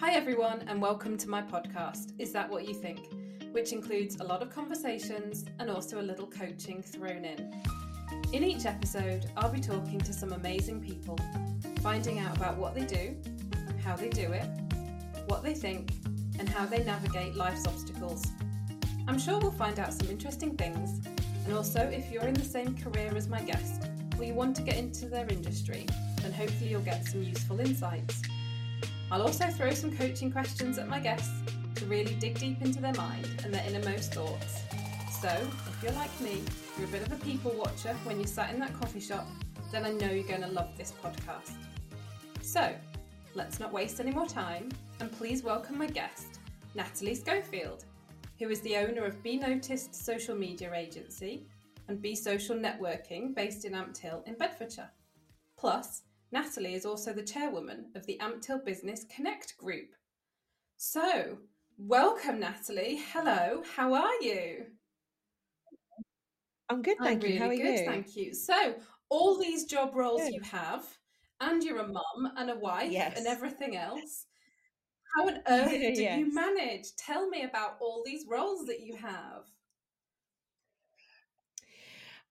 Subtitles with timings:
[0.00, 3.00] Hi, everyone, and welcome to my podcast, Is That What You Think?
[3.50, 7.52] which includes a lot of conversations and also a little coaching thrown in.
[8.32, 11.18] In each episode, I'll be talking to some amazing people,
[11.82, 13.16] finding out about what they do,
[13.82, 14.46] how they do it,
[15.26, 15.90] what they think,
[16.38, 18.24] and how they navigate life's obstacles.
[19.08, 21.04] I'm sure we'll find out some interesting things,
[21.44, 24.62] and also if you're in the same career as my guest, or you want to
[24.62, 25.86] get into their industry,
[26.22, 28.22] then hopefully you'll get some useful insights.
[29.10, 31.30] I'll also throw some coaching questions at my guests
[31.76, 34.62] to really dig deep into their mind and their innermost thoughts.
[35.20, 36.42] So, if you're like me,
[36.76, 39.26] you're a bit of a people watcher when you're sat in that coffee shop,
[39.72, 41.52] then I know you're going to love this podcast.
[42.42, 42.74] So,
[43.34, 44.68] let's not waste any more time
[45.00, 46.40] and please welcome my guest,
[46.74, 47.86] Natalie Schofield,
[48.38, 51.46] who is the owner of Be Noticed social media agency
[51.88, 54.90] and Be Social Networking based in Ampthill in Bedfordshire.
[55.56, 56.02] Plus,
[56.32, 59.88] Natalie is also the chairwoman of the Ampthill Business Connect group.
[60.76, 61.38] So,
[61.78, 63.00] welcome, Natalie.
[63.12, 64.66] Hello, how are you?
[66.68, 67.38] I'm good, thank I'm you.
[67.38, 67.84] How are good, you?
[67.86, 68.34] thank you.
[68.34, 68.74] So,
[69.08, 70.34] all these job roles Good.
[70.34, 70.84] you have,
[71.40, 73.16] and you're a mum and a wife Yes.
[73.16, 74.26] and everything else.
[75.16, 76.18] How on earth do Yes.
[76.18, 76.94] you manage?
[76.96, 79.46] Tell me about all these roles that you have.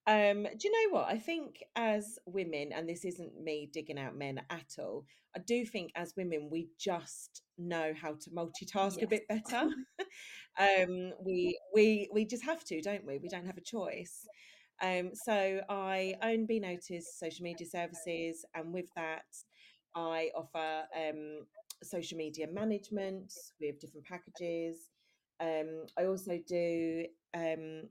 [0.08, 1.08] Um, do you know what?
[1.08, 5.04] I think as women, and this isn't me digging out men at all,
[5.36, 9.68] I do think as women we just know how to multitask a bit better.
[10.58, 13.18] um, we we we just have to, don't we?
[13.18, 14.26] We don't have a choice.
[14.80, 19.26] Um, so I own Be Noticed social media services, and with that,
[19.94, 21.44] I offer um,
[21.82, 24.88] social media management with different packages.
[25.38, 27.82] Um, I also do um,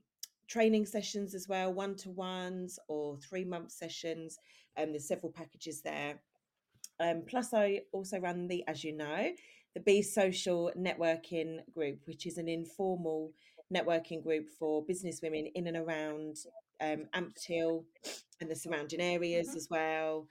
[0.48, 4.38] training sessions as well, one to ones or three month sessions.
[4.76, 6.20] Um, there's several packages there.
[7.00, 9.30] Um, plus, I also run the, as you know,
[9.74, 13.32] the Be Social Networking Group, which is an informal
[13.72, 16.36] networking group for business women in and around
[16.80, 17.84] um, Ampthill
[18.40, 19.56] and the surrounding areas Mhm.
[19.56, 20.26] as well.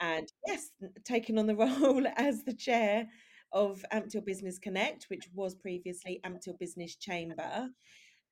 [0.00, 0.70] And yes,
[1.04, 1.56] taken on the
[1.96, 3.08] role as the chair
[3.52, 7.70] of Ampthill Business Connect, which was previously Ampthill Business Chamber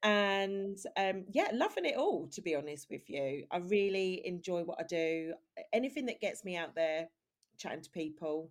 [0.02, 2.26] and um, yeah, loving it all.
[2.28, 5.34] To be honest with you, I really enjoy what I do.
[5.72, 7.08] Anything that gets me out there,
[7.58, 8.50] chatting to people,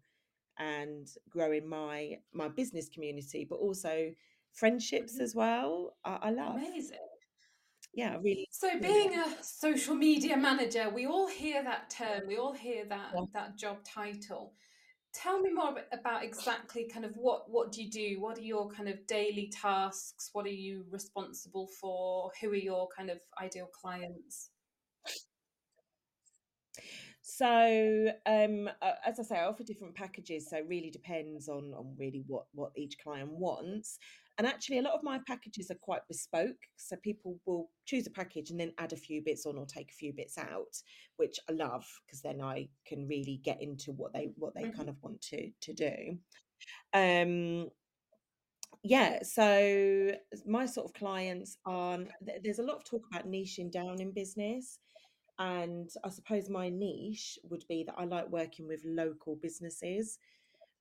[0.57, 4.11] and growing my my business community, but also
[4.53, 5.21] friendships Mhm.
[5.21, 5.95] as well.
[6.03, 6.55] I, I love.
[6.55, 6.97] Amazing.
[7.93, 8.47] Yeah, really.
[8.51, 12.85] So, really being a social media manager, we all hear that term, we all hear
[12.85, 13.25] that Yeah.
[13.33, 14.53] that job title.
[15.15, 18.19] Tell me more about exactly kind of what what do you do?
[18.19, 20.29] What are your kind of daily tasks?
[20.33, 22.31] What are you responsible for?
[22.41, 24.49] Who are your kind of ideal clients?
[27.21, 28.69] So, um,
[29.05, 32.45] as I say, I offer different packages, so it really depends on on really what
[32.53, 33.97] what each client wants.
[34.37, 38.11] And actually, a lot of my packages are quite bespoke, so people will choose a
[38.11, 40.81] package and then add a few bits on or take a few bits out,
[41.17, 44.75] which I love because then I can really get into what they what they Mhm.
[44.75, 46.19] kind of want to to do.
[46.93, 47.71] Um,
[48.83, 50.11] yeah, so
[50.45, 51.99] my sort of clients are
[52.43, 54.79] there's a lot of talk about niching down in business.
[55.39, 60.19] And I suppose my niche would be that I like working with local businesses,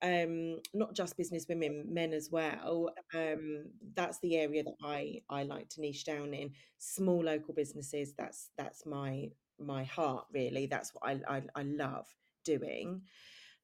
[0.04, 2.91] um, not just business women, men as well.
[3.15, 6.53] Um, that's the area that I I like to niche down in.
[6.78, 8.14] Small local businesses.
[8.14, 10.66] That's that's my my heart really.
[10.66, 12.06] That's what I I, I love
[12.44, 13.03] doing.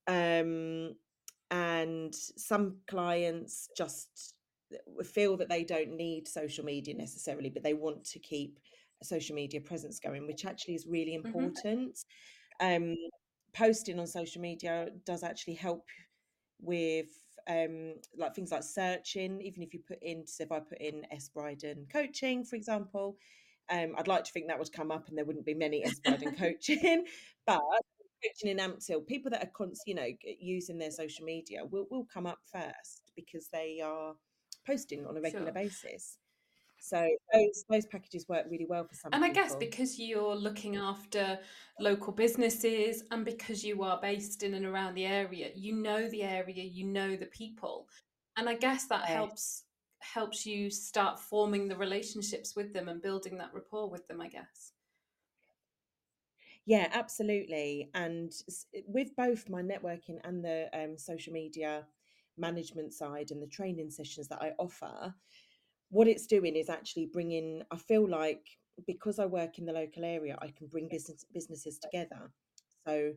[0.09, 0.97] Um,
[1.51, 4.35] and some clients just
[5.05, 8.59] feel that they don't need social media necessarily, but they want to keep
[9.03, 11.55] a social media presence going, which actually is really Mhm.
[11.55, 12.05] important.
[12.61, 12.97] Um,
[13.55, 15.87] posting on social media does actually help
[16.63, 17.09] with
[17.49, 19.41] um, like things like searching.
[19.41, 23.17] Even if you put in, so if I put in S Brydon coaching, for example,
[23.71, 26.01] um, I'd like to think that would come up and there wouldn't be many S
[26.01, 27.05] Brydon coaching,
[27.47, 27.61] but
[28.23, 30.09] coaching in Ampthill, people that are const, you know
[30.41, 34.15] using their social media will will come up first because they are
[34.67, 35.53] posting on a regular Sure.
[35.53, 36.19] basis.
[36.81, 40.77] So those those packages work really well for some And I guess because you're looking
[40.77, 41.39] after
[41.81, 46.23] local businesses and because you are based in and around the area, you know the
[46.23, 47.89] area, you know the people.
[48.37, 49.65] And I guess that helps
[50.01, 54.29] helps you start forming the relationships with them and building that rapport with them, I
[54.29, 54.73] guess.
[56.67, 57.91] Yeah, absolutely.
[57.95, 58.33] And
[58.87, 61.87] with both my networking and the um, social media
[62.37, 65.15] management side and the training sessions that I offer,
[65.91, 68.47] what it's doing is actually bringing, I feel like
[68.87, 72.33] because I work in the local area, I can bring business businesses together.
[72.87, 73.13] So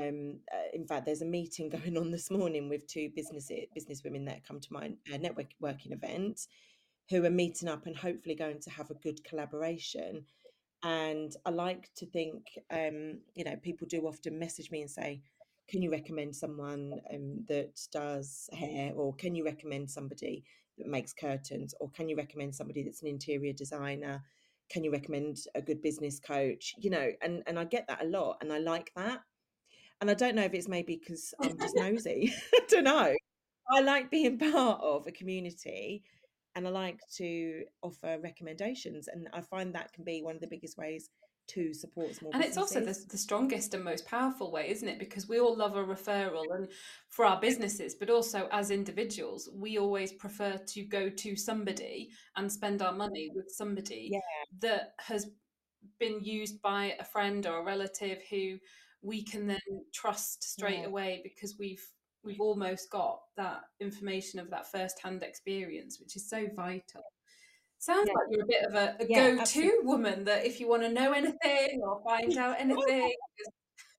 [0.00, 4.02] Um, uh, in fact, there's a meeting going on this morning with two business business
[4.04, 6.40] women that come to my uh, networking event,
[7.10, 10.26] who are meeting up and hopefully going to have a good collaboration.
[10.84, 15.22] And I like to think, um, you know, people do often message me and say,
[15.68, 20.44] "Can you recommend someone um, that does hair, or can you recommend somebody
[20.82, 24.22] that makes curtains, or can you recommend somebody that's an interior designer?"
[24.70, 28.06] can you recommend a good business coach you know and and i get that a
[28.06, 29.20] lot and i like that
[30.02, 32.34] and I don't know if it's maybe because I'm just nosy.
[32.54, 33.14] I don't know.
[33.70, 36.02] I like being part of a community
[36.56, 39.06] and I like to offer recommendations.
[39.06, 41.08] And I find that can be one of the biggest ways
[41.52, 44.98] to support small and it's also the, the strongest and most powerful way isn't it?
[44.98, 46.68] Because we all love a referral and
[47.08, 52.50] for our businesses but also as individuals we always prefer to go to somebody and
[52.50, 54.20] spend our money with somebody yeah.
[54.60, 55.30] that has
[55.98, 58.58] been used by a friend or a relative who
[59.02, 59.58] we can then
[59.92, 60.86] trust straight yeah.
[60.86, 61.84] away because we've
[62.24, 66.54] we've almost got that information of that first-hand experience which is so mm.
[66.54, 67.02] vital
[67.82, 68.14] sounds yeah.
[68.14, 69.86] like you're a bit of a, a yeah, go-to absolutely.
[69.86, 73.12] woman that if you want to know anything or find out anything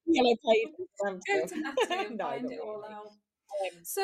[0.05, 4.01] yellow go to Natty and no, find it all out um, so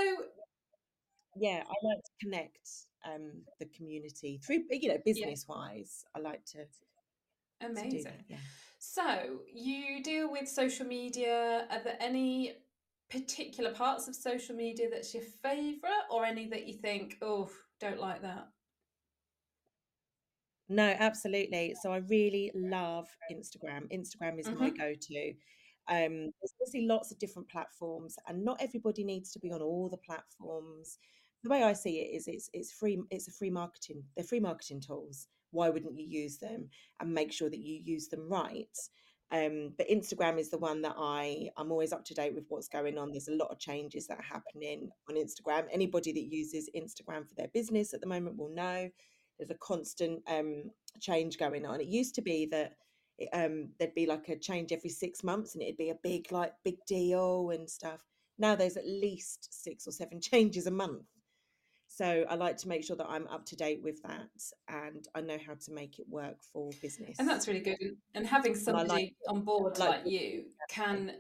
[1.36, 2.70] yeah i like to connect
[3.06, 6.66] um the community through you know business wise i like to
[7.62, 8.38] amazing to that, yeah
[8.80, 11.68] so, you deal with social media.
[11.70, 12.56] Are there any
[13.10, 17.50] particular parts of social media that's your favourite, or any that you think, oh,
[17.82, 18.48] don't like that?
[20.70, 21.76] No, absolutely.
[21.82, 23.92] So I really love Instagram.
[23.92, 24.60] Instagram is mm-hmm.
[24.60, 25.34] my go-to.
[25.88, 29.90] Um, there's obviously lots of different platforms, and not everybody needs to be on all
[29.90, 31.00] the platforms.
[31.44, 33.00] The way I see it is, it's it's free.
[33.10, 34.04] It's a free marketing.
[34.16, 36.70] They're free marketing tools why wouldn't you use them
[37.00, 38.78] and make sure that you use them right
[39.32, 42.68] um, but Instagram is the one that I I'm always up to date with what's
[42.68, 43.12] going on.
[43.12, 45.68] There's a lot of changes that are happening on Instagram.
[45.72, 48.90] Anybody that uses Instagram for their business at the moment will know
[49.40, 51.82] there's a constant um, change going on.
[51.82, 52.74] It used to be that
[53.18, 56.32] it, um, there'd be like a change every six months, and it'd be a big
[56.32, 58.02] like big deal and stuff.
[58.38, 61.04] Now there's at least six or seven changes a month.
[61.92, 64.30] So I like to make sure that I'm up to date with that
[64.70, 67.18] and I know how to make it work for business.
[67.18, 67.98] And that's really good.
[68.14, 71.14] And having somebody like, on board like, like you can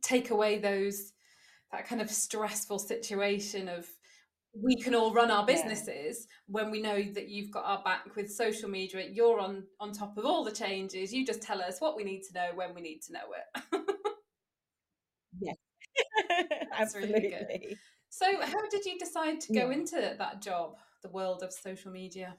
[0.00, 1.12] take away those
[1.70, 3.86] that kind of stressful situation of
[4.56, 6.34] we can all run our businesses yeah.
[6.46, 10.16] when we know that you've got our back with social media you're on on top
[10.16, 12.80] of all the changes you just tell us what we need to know when we
[12.80, 13.80] need to know it
[15.40, 16.46] yeah
[16.78, 17.76] absolutely really
[18.16, 19.76] so, how did you decide to go yeah.
[19.76, 22.36] into that job, the world of social media?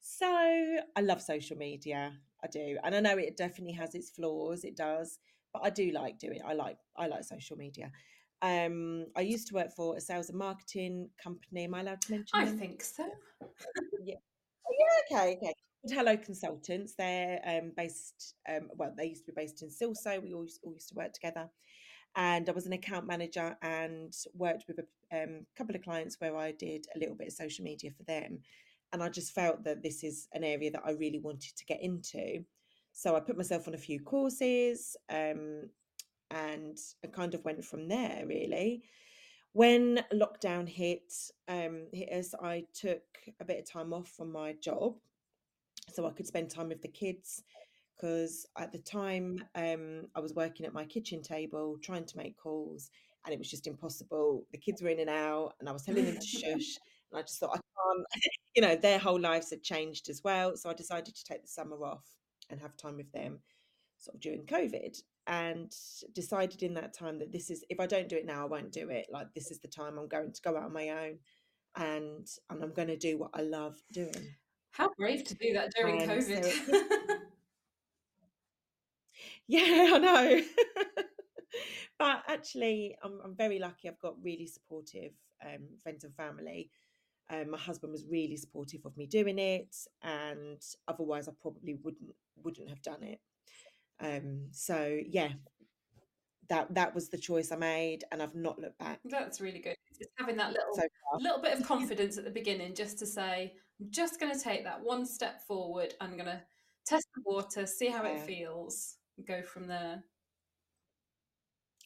[0.00, 2.14] So, I love social media.
[2.42, 4.64] I do, and I know it definitely has its flaws.
[4.64, 5.20] It does,
[5.52, 6.38] but I do like doing.
[6.38, 6.42] It.
[6.44, 7.92] I like I like social media.
[8.42, 11.64] Um, I used to work for a sales and marketing company.
[11.64, 12.28] Am I allowed to mention?
[12.34, 12.58] I them?
[12.58, 13.08] think so.
[14.04, 14.14] yeah.
[14.78, 15.16] Yeah.
[15.18, 15.36] Okay.
[15.36, 15.54] Okay.
[15.88, 16.94] Hello Consultants.
[16.96, 18.34] They're um, based.
[18.48, 20.22] Um, well, they used to be based in Silsoe.
[20.22, 21.48] We all used, all used to work together
[22.16, 26.36] and I was an account manager and worked with a um, couple of clients where
[26.36, 28.40] I did a little bit of social media for them.
[28.92, 31.82] And I just felt that this is an area that I really wanted to get
[31.82, 32.44] into.
[32.92, 35.68] So I put myself on a few courses um,
[36.30, 38.82] and I kind of went from there really.
[39.52, 41.12] When lockdown hit,
[41.48, 43.02] um, hit us, I took
[43.40, 44.96] a bit of time off from my job
[45.92, 47.42] so I could spend time with the kids
[47.96, 52.36] because at the time um, I was working at my kitchen table trying to make
[52.36, 52.90] calls
[53.24, 54.46] and it was just impossible.
[54.52, 56.78] The kids were in and out and I was telling them to shush.
[57.10, 58.06] And I just thought, I can't,
[58.54, 60.56] you know, their whole lives had changed as well.
[60.56, 62.04] So I decided to take the summer off
[62.50, 63.40] and have time with them
[63.98, 65.72] sort of during COVID and
[66.14, 68.72] decided in that time that this is, if I don't do it now, I won't
[68.72, 69.06] do it.
[69.12, 71.18] Like, this is the time I'm going to go out on my own
[71.76, 74.34] and, and I'm going to do what I love doing.
[74.70, 76.44] How brave to do that during and COVID.
[76.44, 76.80] So
[79.48, 79.62] Yeah,
[79.94, 80.40] I know.
[81.98, 83.88] but actually, I'm, I'm very lucky.
[83.88, 85.12] I've got really supportive
[85.44, 86.70] um, friends and family.
[87.30, 92.10] Um, my husband was really supportive of me doing it, and otherwise, I probably wouldn't
[92.42, 93.20] wouldn't have done it.
[94.00, 95.30] Um, so yeah,
[96.48, 99.00] that that was the choice I made, and I've not looked back.
[99.04, 99.76] That's really good.
[99.98, 100.82] It's having that little so
[101.18, 104.64] little bit of confidence at the beginning, just to say, I'm just going to take
[104.64, 105.94] that one step forward.
[106.00, 106.40] I'm going to
[106.86, 108.10] test the water, see how yeah.
[108.10, 110.02] it feels, go from there.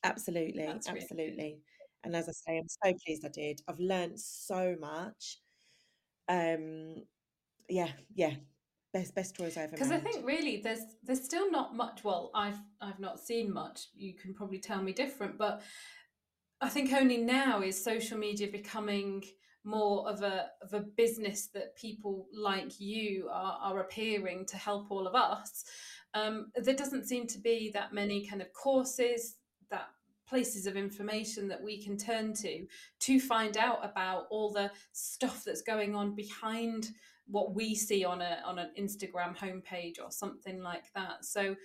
[0.04, 1.36] Absolutely, That's absolutely.
[1.36, 1.62] Really
[2.04, 3.60] and as I say, I'm so pleased I did.
[3.68, 5.38] I've learned so much.
[6.28, 7.04] Um,
[7.68, 8.34] yeah, yeah.
[8.92, 9.90] Best best toys I've ever because.
[9.90, 12.04] I think really there's there's still not much.
[12.04, 13.88] Well, I've I've not seen much.
[13.94, 15.62] You can probably tell me different, but
[16.60, 19.24] I think only now is social media becoming
[19.64, 24.90] more of a of a business that people like you are, are appearing to help
[24.90, 25.64] all of us.
[26.14, 29.36] Um, there doesn't seem to be that many kind of courses
[29.70, 29.88] that
[30.28, 32.66] places of information that we can turn to
[33.00, 36.90] to find out about all the stuff that's going on behind
[37.32, 41.24] what we see on a on an Instagram homepage or something like that.
[41.24, 41.56] So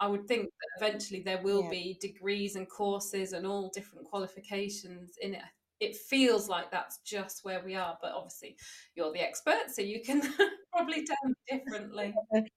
[0.00, 1.70] I would think that eventually there will Yeah.
[1.70, 5.42] be degrees and courses and all different qualifications in it.
[5.80, 8.56] It feels like that's just where we are, but obviously
[8.94, 10.20] you're the expert, so you can
[10.72, 12.14] probably tell me differently.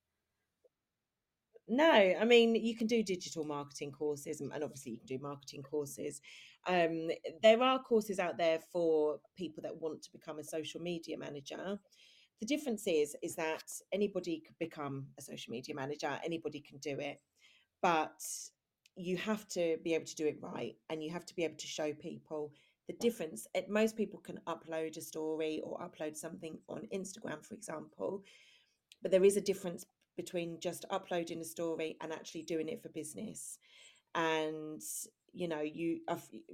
[1.68, 5.64] No, I mean you can do digital marketing courses, and obviously you can do marketing
[5.64, 6.22] courses.
[6.68, 7.10] Um,
[7.42, 11.80] there are courses out there for people that want to become a social media manager.
[12.42, 16.20] The difference is is that anybody could become a social media manager.
[16.24, 17.20] Anybody can do it,
[17.82, 18.22] but
[18.96, 21.58] you have to be able to do it right, and you have to be able
[21.58, 22.54] to show people
[22.88, 23.48] the difference.
[23.56, 28.24] eh, Most people can upload a story or upload something on Instagram, for example,
[29.02, 29.86] but there is a difference
[30.18, 33.58] between just uploading a story and actually doing it for business
[34.16, 34.82] and
[35.34, 36.00] you know you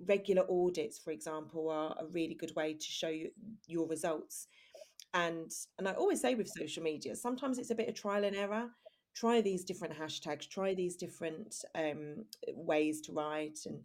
[0.08, 3.30] regular audits for example are a really good way to show you
[3.68, 4.48] your results
[5.13, 8.36] and and i always say with social media sometimes it's a bit of trial and
[8.36, 8.70] error.
[9.13, 13.82] Try these different hashtags try these different um, ways to write and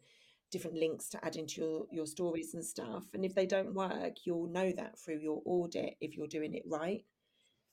[0.53, 4.15] different links to add into your your stories and stuff and if they don't work
[4.25, 7.05] you'll know that through your audit if you're doing it right.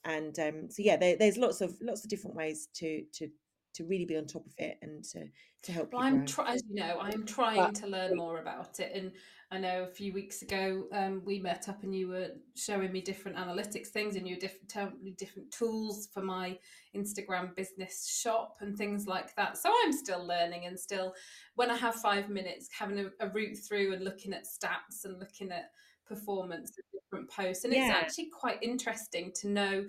[0.03, 3.29] And um, so yeah there, there's lots of lots of different ways to to
[3.73, 5.27] to really be on top of it and to
[5.63, 8.39] to help Well, I'm grow try- as you know, I'm trying but to learn more
[8.39, 9.11] about it, and
[9.49, 13.01] I know a few weeks ago um, we met up and you were showing me
[13.01, 16.57] different analytics things, and you were different telling different tools for my
[16.95, 19.57] Instagram business shop and things like that.
[19.57, 21.13] So I'm still learning and still,
[21.55, 25.19] when I have five minutes, having a, a route through and looking at stats and
[25.19, 25.71] looking at
[26.05, 29.85] performance of different posts, and it's actually quite interesting to know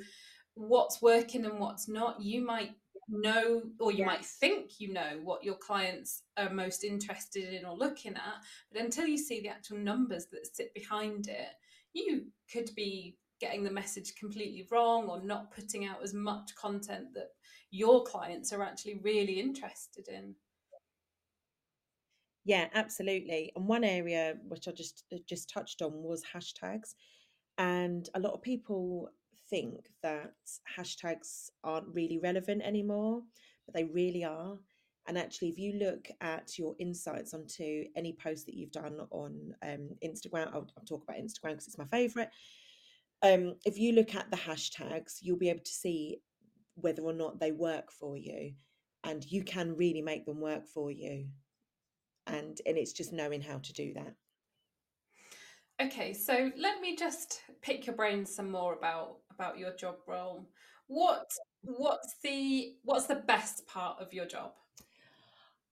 [0.55, 2.23] what's working and what's not.
[2.23, 2.73] You might
[3.09, 7.77] know or you might think you know what your clients are most interested in or
[7.77, 8.35] looking at
[8.73, 11.49] but until you see the actual numbers that sit behind it
[11.93, 17.13] you could be getting the message completely wrong or not putting out as much content
[17.15, 17.29] that
[17.71, 20.35] your clients are actually really interested in.
[22.45, 26.95] Yeah absolutely and one area which i just uh, just touched on was hashtags
[27.59, 29.09] and a lot of people
[29.51, 30.33] think that
[30.79, 33.23] hashtags aren't really relevant anymore
[33.67, 34.59] but they really are.
[35.07, 39.55] And actually if you look at your insights onto any post that you've done on
[39.63, 42.31] um, instagram I'll, I'll talk about instagram because it's my favorite
[43.23, 46.19] um, if you look at the hashtags you'll be able to see
[46.77, 48.55] whether or not they work for you
[49.05, 51.27] and you can really make them work for you.
[52.27, 54.15] And and it's just knowing how to do that.
[55.83, 60.49] Okay so let me just pick your brain some more about about your job role.
[60.87, 61.31] What
[61.63, 64.53] what's the what's the best part of your job?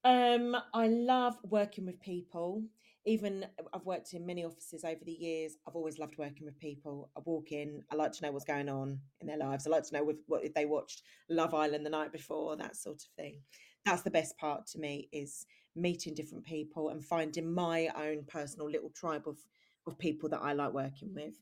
[0.04, 2.62] Um i love working with people.
[3.04, 7.10] Even i've worked in many offices over the years i've always loved working with people.
[7.16, 9.66] I walk in i like to know what's going on in their lives.
[9.66, 13.08] I like to know what they watched love island the night before that sort of
[13.16, 13.40] thing.
[13.84, 18.70] That's the best part to me is meeting different people and finding my own personal
[18.70, 19.38] little tribe of
[19.86, 21.34] of people that i like working with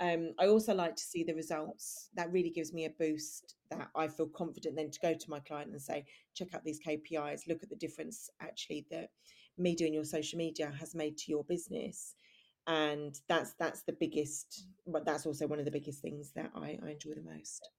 [0.00, 2.08] um, I also like to see the results.
[2.14, 5.40] That really gives me a boost that I feel confident then to go to my
[5.40, 9.10] client and say, check out these KPIs, look at the difference actually that
[9.56, 12.14] me doing your social media has made to your business.
[12.66, 16.78] And that's that's the biggest but that's also one of the biggest things that I,
[16.84, 17.70] I enjoy the most.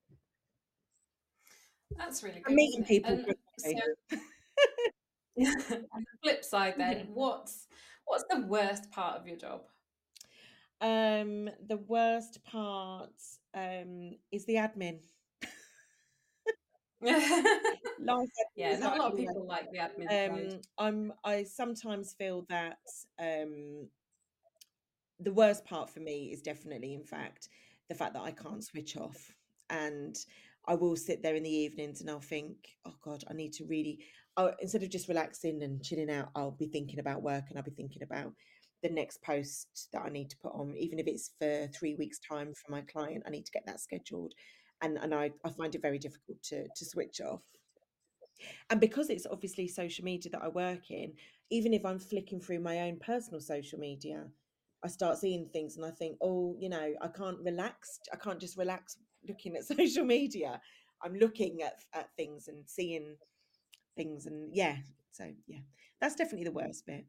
[1.98, 3.70] that's really good meeting people and so
[5.38, 5.38] on
[6.02, 7.68] the flip side then what's
[8.06, 9.62] what's the worst part of your job
[10.82, 13.10] Um, the worst part
[13.54, 15.00] um is the admin.
[17.02, 22.46] Life yeah not a lot of people like the admin um I'm I sometimes feel
[22.50, 22.80] that
[23.18, 23.88] um
[25.20, 27.50] the worst part for me is definitely in fact
[27.90, 29.34] the fact that I can't switch off.
[29.70, 30.16] And
[30.68, 33.66] I will sit there in the evenings and I'll think oh god I need to
[33.66, 34.00] really
[34.38, 37.64] oh, instead of just relaxing and chilling out I'll be thinking about work and I'll
[37.64, 38.34] be thinking about
[38.82, 42.20] the next post that I need to put on even if it's for 3 weeks
[42.20, 44.34] time for my client I need to get that scheduled
[44.82, 47.42] and and I I find it very difficult to to switch off
[48.70, 51.14] and because it's obviously social media that I work in,
[51.50, 54.26] even if I'm flicking through my own personal social media,
[54.84, 58.00] I start seeing things and I think, oh, you know, I can't relax.
[58.14, 60.62] I can't just relax looking at social media.
[61.04, 63.16] I'm looking at at things and seeing
[63.96, 64.78] things, and yeah.
[65.12, 65.60] So yeah,
[66.00, 66.66] that's definitely the mm.
[66.66, 67.06] worst bit.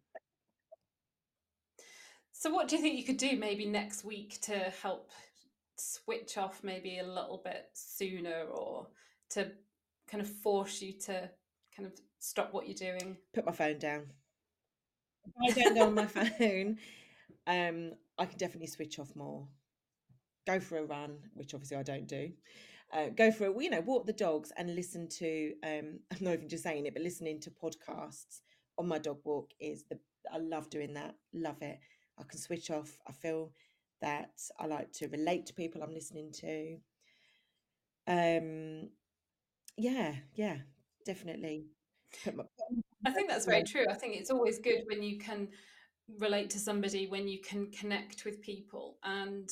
[2.40, 5.10] So, what do you think you could do maybe next week to help
[5.76, 8.86] switch off maybe a little bit sooner or
[9.32, 9.52] to
[10.10, 11.30] kind of force you to
[11.76, 13.18] kind of stop what you're doing?
[13.34, 14.06] Put my phone down.
[15.42, 16.06] If I don't go on my
[16.38, 16.78] phone,
[17.46, 19.46] um, I can definitely switch off more.
[20.46, 22.32] Go for a run, which obviously I don't do.
[22.90, 25.52] Uh, go for a, you know, walk the dogs and listen to.
[25.62, 28.40] Um, I'm not even just saying it, but listening to podcasts
[28.78, 29.98] on my dog walk is the.
[30.32, 31.16] I love doing that.
[31.34, 31.80] Love it.
[32.20, 32.98] I can switch off.
[33.08, 33.52] I feel
[34.02, 36.76] that I like to relate to people I'm listening to.
[38.06, 38.90] Um,
[39.76, 40.58] yeah, yeah,
[41.06, 41.66] definitely.
[43.06, 43.84] I think that's very true.
[43.90, 45.48] I think it's always good when you can
[46.18, 48.98] relate to somebody, when you can connect with people.
[49.04, 49.48] And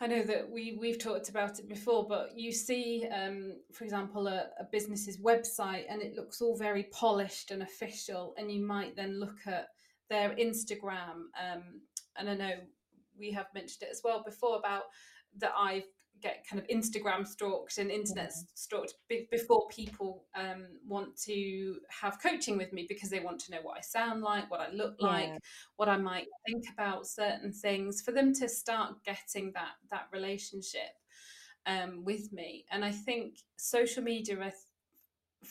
[0.00, 4.26] I know that we we've talked about it before, but you see, um, for example,
[4.26, 8.96] a, a business's website, and it looks all very polished and official, and you might
[8.96, 9.68] then look at
[10.12, 11.30] their Instagram.
[11.40, 11.80] Um,
[12.16, 12.52] and I know
[13.18, 14.84] we have mentioned it as well before about
[15.38, 15.84] that I
[16.20, 18.44] get kind of Instagram stalked and internet mm-hmm.
[18.54, 18.94] stalked
[19.30, 23.78] before people um, want to have coaching with me because they want to know what
[23.78, 25.38] I sound like, what I look like, yeah.
[25.76, 30.94] what I might think about certain things, for them to start getting that that relationship
[31.66, 32.66] um, with me.
[32.70, 34.36] And I think social media,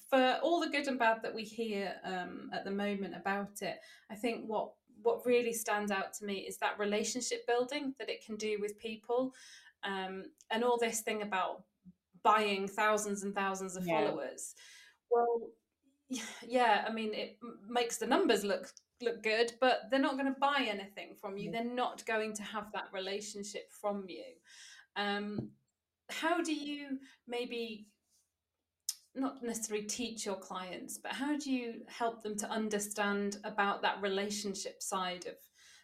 [0.09, 3.79] for all the good and bad that we hear um, at the moment about it,
[4.09, 4.71] I think what
[5.03, 8.77] what really stands out to me is that relationship building that it can do with
[8.77, 9.33] people.
[9.83, 11.63] Um, and all this thing about
[12.21, 13.99] buying thousands and thousands of yeah.
[13.99, 14.53] followers.
[15.09, 15.49] Well
[16.45, 17.37] yeah i mean it
[17.69, 18.67] makes the numbers look
[19.01, 21.51] look good but they're not going to buy anything from you.
[21.51, 24.23] They're not going to have that relationship from you.
[24.95, 25.49] Um,
[26.09, 27.87] how do you maybe
[29.15, 34.01] not necessarily teach your clients, but how do you help them to understand about that
[34.01, 35.35] relationship side of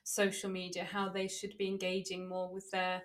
[0.03, 3.01] social media, how they should be engaging more with their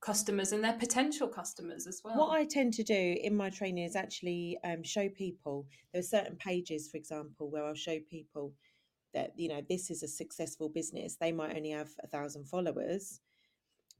[0.00, 2.16] customers and their potential customers as well?
[2.16, 6.02] What I tend to do in my training is actually um, show people there are
[6.02, 8.52] certain pages, for example, where I'll show people
[9.14, 11.16] that you know this is a successful business.
[11.16, 13.20] They might only have a thousand followers,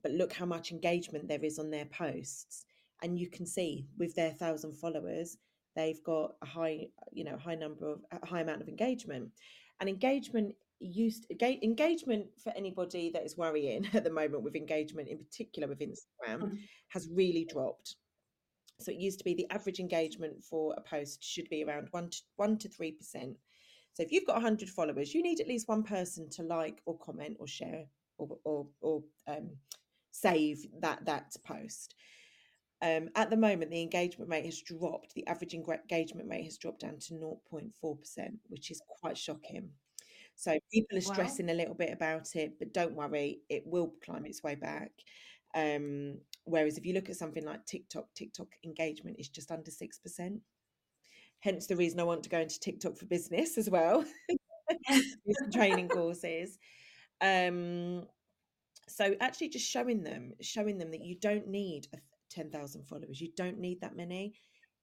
[0.02, 2.64] but look how much engagement there is on their posts.
[3.02, 5.37] And you can see with their thousand followers,
[5.77, 9.31] they've got a high you know high number of a high amount of engagement.
[9.79, 15.19] And engagement used engagement for anybody that is worrying at the moment with engagement in
[15.19, 16.55] particular with instagram mm-hmm.
[16.89, 17.97] has really dropped.
[18.79, 22.11] So it used to be the average engagement for a post should be around 1
[22.11, 22.95] to 1 to 3%
[23.95, 26.99] so if you've got 100 followers you need at least one person to like or
[26.99, 27.85] comment or share
[28.19, 29.49] or or, or um,
[30.11, 31.95] save that that post
[32.87, 35.14] um, at the moment, the engagement rate has dropped.
[35.14, 37.70] The average engagement rate has dropped down to 0.4%,
[38.49, 39.70] which is quite shocking.
[40.37, 41.55] So people are stressing wow.
[41.55, 44.92] a little bit about it, but don't worry, it will climb its way back.
[45.55, 50.40] Um, whereas if you look at something like TikTok, TikTok engagement is just under 6%.
[51.40, 54.05] Hence the reason I want to go into TikTok for business as well,
[55.53, 56.59] training courses.
[57.20, 58.05] Um,
[58.88, 61.99] so actually just showing them, showing them that you don't need a
[62.37, 63.20] 10,000 followers.
[63.20, 64.35] You don't need that many.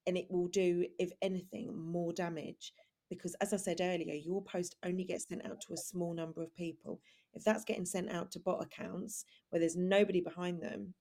[0.07, 2.73] And it will do, if anything, more damage.
[3.09, 6.41] Because as I said earlier, your post only gets sent out to a small number
[6.41, 6.99] of people.
[7.33, 10.93] If that's getting sent out to bot accounts where there's nobody behind them,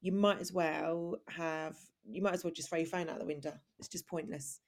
[0.00, 1.76] you might as well have,
[2.08, 3.52] you might as well just throw your phone out the window.
[3.78, 4.60] It's just pointless.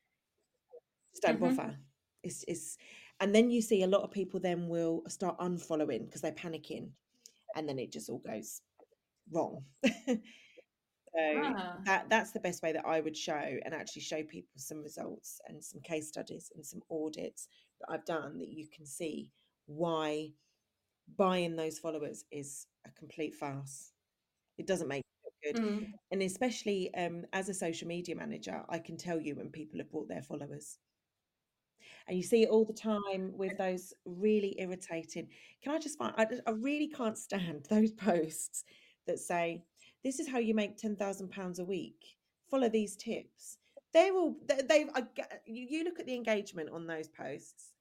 [1.13, 1.55] Just don't mm-hmm.
[1.55, 1.79] bother.
[2.25, 2.77] It's, it's,
[3.21, 6.91] and then you see a lot of people then will start unfollowing because they're panicking.
[7.57, 8.61] And then it just all goes
[9.33, 9.63] wrong.
[11.15, 11.77] So ah.
[11.85, 15.41] that that's the best way that I would show and actually show people some results
[15.49, 17.49] and some case studies and some audits
[17.81, 19.31] that I've done that you can see
[19.67, 20.33] why
[21.17, 23.93] buying those followers is a complete farce.
[24.59, 25.03] It doesn't make
[25.43, 25.57] good.
[25.57, 25.93] Mm.
[26.11, 29.91] And especially um, as a social media manager, I can tell you when people have
[29.91, 30.79] bought their followers.
[32.07, 35.29] And you see it all the time with those really irritating.
[35.63, 36.15] Can I just find?
[36.17, 38.65] I, I really can't stand those posts
[39.07, 39.63] that say,
[40.05, 42.17] this is how you make £10,000 a week.
[42.51, 43.59] Follow these tips.
[43.93, 44.37] They're all,
[44.69, 44.89] they've,
[45.47, 47.73] you look at the engagement on those posts,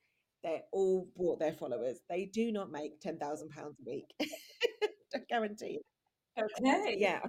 [0.43, 1.99] they're all bought their followers.
[2.09, 4.13] They do not make £10,000 a week.
[5.13, 5.79] Don't guarantee.
[6.37, 6.97] Okay.
[6.97, 7.19] Yeah.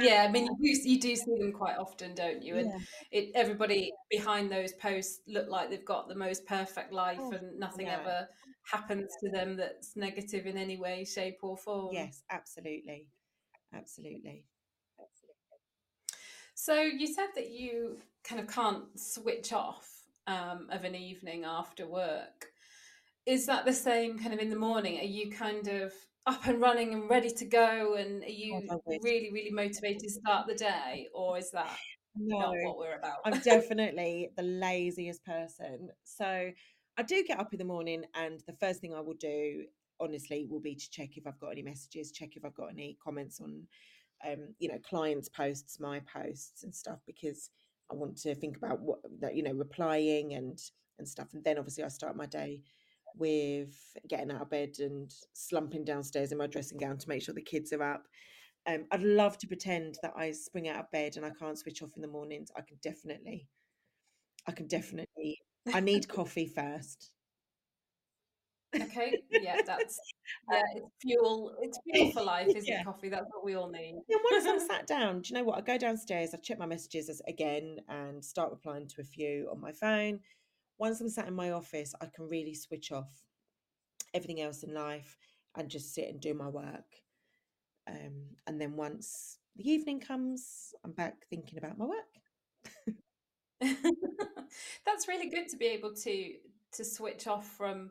[0.00, 2.56] Yeah, I mean, um, you do, you do see them quite often, don't you?
[2.56, 2.78] And yeah.
[3.10, 7.58] it, everybody behind those posts look like they've got the most perfect life, oh, and
[7.58, 7.94] nothing no.
[7.94, 8.28] ever
[8.70, 11.88] happens to them that's negative in any way, shape, or form.
[11.92, 13.06] Yes, absolutely
[13.74, 14.44] absolutely.
[16.54, 19.88] So you said that you kind of can't switch off
[20.26, 22.52] um, of an evening after work.
[23.26, 24.98] Is that the same kind of in the morning?
[24.98, 25.92] Are you kind of
[26.26, 27.94] up and running and ready to go?
[27.94, 28.68] And are you
[29.02, 31.08] really, really motivated to start the day?
[31.14, 31.76] Or is that
[32.16, 33.18] no, not what we're about?
[33.24, 35.90] I'm definitely the laziest person.
[36.04, 36.50] So
[36.96, 39.64] I do get up in the morning, and the first thing I will do,
[40.00, 42.96] honestly, will be to check if I've got any messages, check if I've got any
[43.02, 43.66] comments on
[44.26, 47.50] um, you know, clients' posts, my posts and stuff, because
[47.90, 50.58] I want to think about what that, you know, replying and
[50.98, 51.28] and stuff.
[51.32, 52.60] And then obviously I start my day
[53.16, 53.74] with
[54.08, 57.42] getting out of bed and slumping downstairs in my dressing gown to make sure the
[57.42, 58.04] kids are up.
[58.66, 61.82] Um, I'd love to pretend that I spring out of bed and I can't switch
[61.82, 62.50] off in the mornings.
[62.56, 63.46] I can definitely,
[64.46, 65.38] I can definitely,
[65.72, 67.12] I need coffee first.
[68.74, 69.98] Okay, yeah, that's
[70.52, 71.54] yeah, it's fuel.
[71.60, 72.84] It's fuel for life, isn't yeah.
[72.84, 73.08] coffee?
[73.08, 73.94] That's what we all need.
[74.08, 75.58] And once I'm sat down, do you know what?
[75.58, 79.60] I go downstairs, I check my messages again, and start replying to a few on
[79.60, 80.20] my phone.
[80.78, 83.10] Once I'm sat in my office, I can really switch off
[84.14, 85.16] everything else in life
[85.56, 86.84] and just sit and do my work.
[87.88, 92.04] Um, and then once the evening comes, I'm back thinking about my work.
[94.86, 96.34] That's really good to be able to
[96.72, 97.90] to switch off from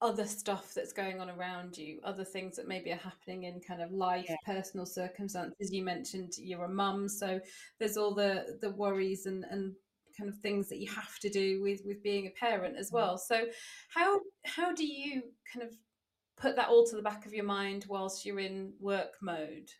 [0.00, 3.82] other stuff that's going on around you, other things that maybe are happening in kind
[3.82, 4.36] of life, yeah.
[4.46, 5.72] personal circumstances.
[5.72, 7.40] You mentioned you're a mum, so
[7.78, 9.74] there's all the the worries and and
[10.16, 12.94] kind of things that you have to do with with being a parent as mm.
[12.94, 13.18] well.
[13.18, 13.46] So
[13.88, 15.74] how how do you kind of
[16.36, 19.70] put that all to the back of your mind whilst you're in work mode?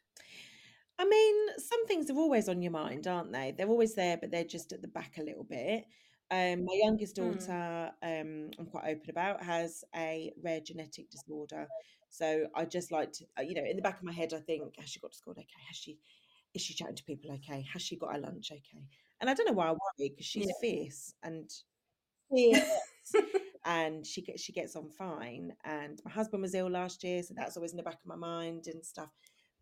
[0.99, 3.55] I mean, some things are always on your mind, aren't they?
[3.57, 5.85] They're always there, but they're just at the back a little bit.
[6.31, 7.33] Um, my youngest mm.
[7.33, 11.67] daughter, um, I'm quite open about, has a rare genetic disorder.
[12.11, 14.41] So I just like to, uh, you know, in the back of my head, I
[14.41, 15.47] think, has she got to school okay?
[15.69, 15.99] Has she,
[16.55, 17.65] is she chatting to people okay?
[17.73, 18.85] Has she got her lunch okay?
[19.21, 20.53] And I don't know why I worry because she's yeah.
[20.61, 21.51] fierce and
[22.31, 22.63] fierce.
[23.65, 25.53] and she gets she gets on fine.
[25.65, 28.17] And my husband was ill last year, so that's always in the back of my
[28.17, 29.11] mind and stuff.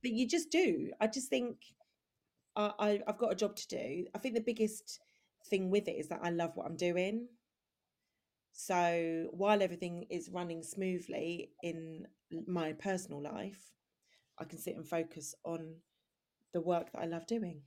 [0.02, 0.90] But you just do.
[1.00, 1.56] I just think
[2.54, 4.06] I, I've got a job to do.
[4.14, 5.00] I think the biggest
[5.48, 7.28] thing with it is that I love what I'm doing.
[8.52, 12.06] So while everything is running smoothly in
[12.46, 13.70] my personal life,
[14.38, 15.76] I can sit and focus on
[16.52, 17.62] the work that I love doing.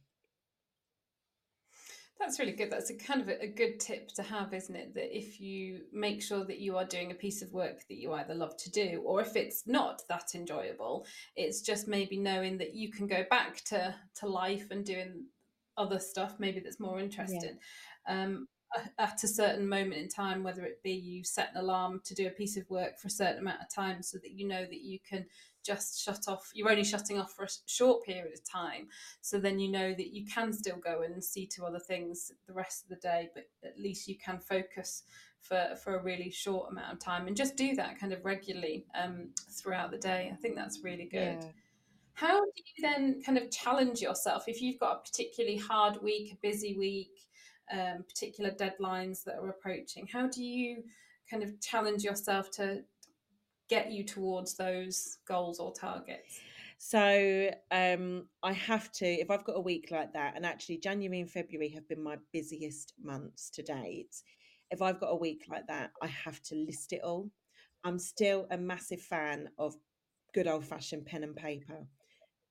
[2.20, 2.70] That's really good.
[2.70, 4.94] That's a kind of a, a, good tip to have, isn't it?
[4.94, 8.12] That if you make sure that you are doing a piece of work that you
[8.12, 11.06] either love to do, or if it's not that enjoyable,
[11.38, 15.28] it's just maybe knowing that you can go back to to life and doing
[15.80, 17.58] other stuff maybe that's more interesting
[18.08, 18.24] yeah.
[18.24, 18.48] um,
[19.00, 22.28] at a certain moment in time whether it be you set an alarm to do
[22.28, 24.82] a piece of work for a certain amount of time so that you know that
[24.82, 25.26] you can
[25.66, 28.88] just shut off you're only shutting off for a short period of time
[29.22, 32.54] so then you know that you can still go and see to other things the
[32.54, 35.04] rest of the day but at least you can focus
[35.42, 38.86] for for a really short amount of time and just do that kind of regularly
[38.94, 41.50] um, throughout the day i think that's really good yeah.
[42.20, 46.34] How do you then kind of challenge yourself if you've got a particularly hard week,
[46.34, 47.14] a busy week,
[47.72, 50.06] um, particular deadlines that are approaching?
[50.12, 50.84] How do you
[51.32, 52.82] kind of challenge yourself to
[53.70, 56.42] get you towards those goals or targets?
[56.78, 61.22] So um, I have to, if I've got a week like that, and actually January
[61.22, 64.14] and February have been my busiest months to date.
[64.72, 67.30] If I've got a week like that, I have to list it all.
[67.86, 69.78] I'm still a massive fan of
[70.34, 71.88] good old fashioned pen and paper.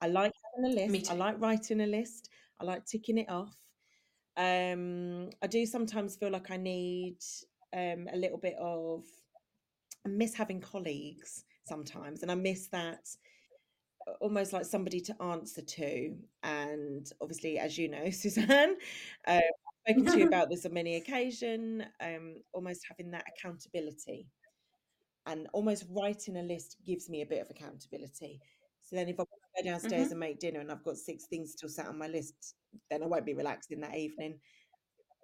[0.01, 1.11] I like having a list.
[1.11, 2.29] I like writing a list.
[2.59, 3.55] I like ticking it off.
[4.37, 7.17] Um, I do sometimes feel like I need
[7.73, 9.03] um, a little bit of.
[10.05, 13.09] I miss having colleagues sometimes, and I miss that
[14.07, 16.15] uh, almost like somebody to answer to.
[16.43, 18.77] And obviously, as you know, Suzanne,
[19.27, 21.83] uh, I've spoken to you about this on many occasions.
[21.99, 24.27] Um, almost having that accountability,
[25.25, 28.39] and almost writing a list gives me a bit of accountability.
[28.81, 29.23] So then, if I
[29.63, 30.11] go downstairs mm-hmm.
[30.11, 32.55] and make dinner and I've got six things still sat on my list,
[32.89, 34.39] then I won't be relaxing that evening.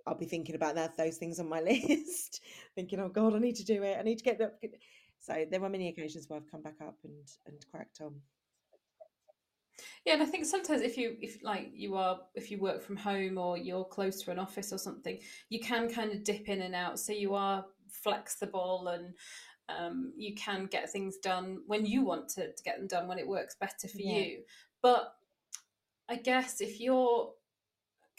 [0.08, 2.42] I'll be thinking about that those things on my list,
[2.76, 3.98] thinking, "Oh God, I need to do it.
[4.00, 4.54] I need to get that."
[5.20, 8.22] So there were many occasions where I've come back up and and cracked on.
[10.06, 12.98] Yeah, and I think sometimes if you if like you are if you work from
[12.98, 15.20] home or you're close to an office or something,
[15.50, 17.00] you can kind of dip in and out.
[17.00, 19.14] So you are flexible and
[19.70, 23.20] um, you can get things done when you want to, to get them done when
[23.20, 24.20] it works better for yeah.
[24.20, 24.44] you
[24.82, 25.14] but
[26.10, 27.32] i guess if you're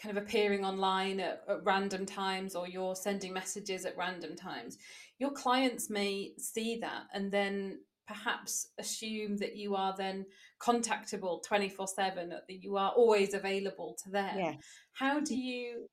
[0.02, 4.76] kind of appearing online at, at, random times or you're sending messages at random times
[5.18, 10.24] your clients may see that and then perhaps assume that you are then
[10.61, 14.54] contactable 24 7 that you are always available to them Yeah.
[14.92, 15.88] how do you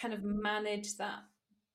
[0.00, 1.20] kind of manage that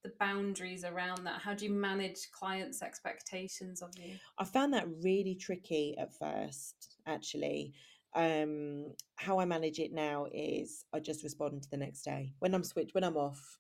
[0.04, 4.88] the boundaries around that how do you manage clients expectations of you I found that
[5.02, 7.74] really tricky at first, actually.
[8.16, 12.34] Um, how I manage it now is I just respond to the next day.
[12.40, 13.58] When I'm switched, when I'm off,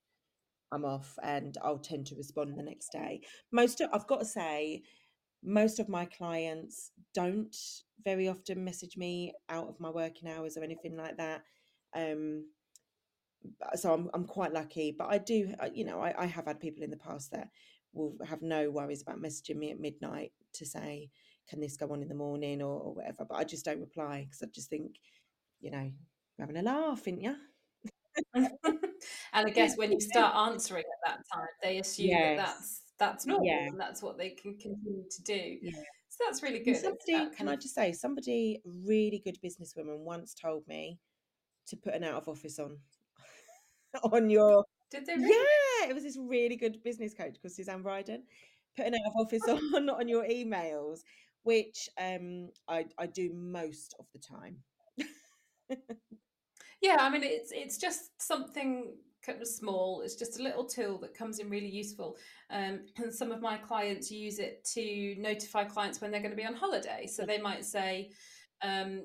[0.71, 3.21] I'm off and I'll tend to respond the next day.
[3.51, 4.83] Most of, I've got to say,
[5.43, 7.55] most of my clients don't
[8.03, 11.41] very often message me out of my working hours or anything like that.
[11.95, 12.45] Um,
[13.75, 16.59] so I'm I'm quite lucky, but I do, uh, you know, I, I have had
[16.59, 17.49] people in the past that
[17.93, 21.09] will have no worries about messaging me at midnight to say,
[21.49, 23.25] can this go on in the morning or, or whatever.
[23.25, 24.97] But I just don't reply because I just think,
[25.61, 25.91] you know,
[26.37, 27.35] you're having a laugh, aren't you?
[28.35, 28.49] and
[29.33, 33.47] I guess when you start answering at that time, they assume that that's that's normal
[33.47, 33.67] Yeah.
[33.67, 35.57] and that's what they can continue to do.
[35.61, 35.71] Yeah.
[36.09, 36.77] So that's really good.
[36.77, 40.99] Somebody, that can kind I just say, somebody really good businesswoman once told me
[41.67, 42.77] to put an out of office on
[44.11, 45.29] on your did they really?
[45.29, 48.23] Yeah, it was this really good business coach called Suzanne Brydon.
[48.77, 49.41] Put an out of office
[49.75, 50.99] on on your emails,
[51.43, 54.57] which um I I do most of the time.
[56.83, 58.93] Yeah, I mean it's it's just something
[59.25, 60.01] kind of small.
[60.01, 62.17] It's just a little tool that comes in really useful.
[62.49, 66.37] Um, and some of my clients use it to notify clients when they're going to
[66.37, 67.07] be on holiday.
[67.07, 68.09] So they might say,
[68.61, 69.03] um,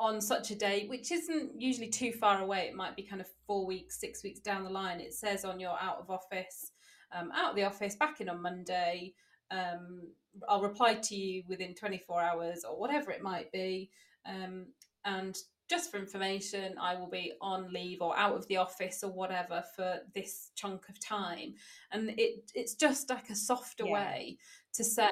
[0.00, 3.28] on such a day, which isn't usually too far away, it might be kind of
[3.46, 5.00] four weeks, six weeks down the line.
[5.00, 6.72] It says on your out of office,
[7.12, 9.14] um, out of the office, back in on Monday.
[9.50, 10.08] Um,
[10.48, 13.90] I'll reply to you within 24 hours or whatever it might be.
[14.24, 14.66] Um,
[15.04, 15.36] and
[15.68, 19.62] just for information, I will be on leave or out of the office or whatever
[19.74, 21.54] for this chunk of time.
[21.92, 23.92] And it it's just like a softer Yeah.
[23.92, 24.38] way
[24.74, 25.10] to say,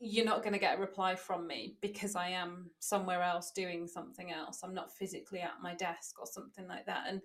[0.00, 3.88] you're not going to get a reply from me because I am somewhere else doing
[3.88, 4.60] something else.
[4.62, 7.06] I'm not physically at my desk or something like that.
[7.08, 7.20] And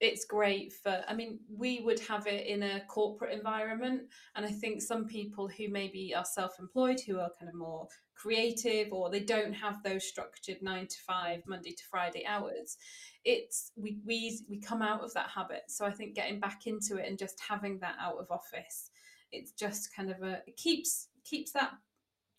[0.00, 4.02] it's great for, I mean, we would have it in a corporate environment.
[4.36, 7.88] And I think some people who maybe are self employed, who are kind of more
[8.14, 12.78] creative or they don't have those structured nine to five, Monday to Friday hours,
[13.24, 15.62] it's we, we, we come out of that habit.
[15.68, 18.90] So I think getting back into it and just having that out of office,
[19.30, 21.72] it's just kind of a, it keeps, keeps that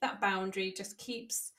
[0.01, 1.51] that boundary just keeps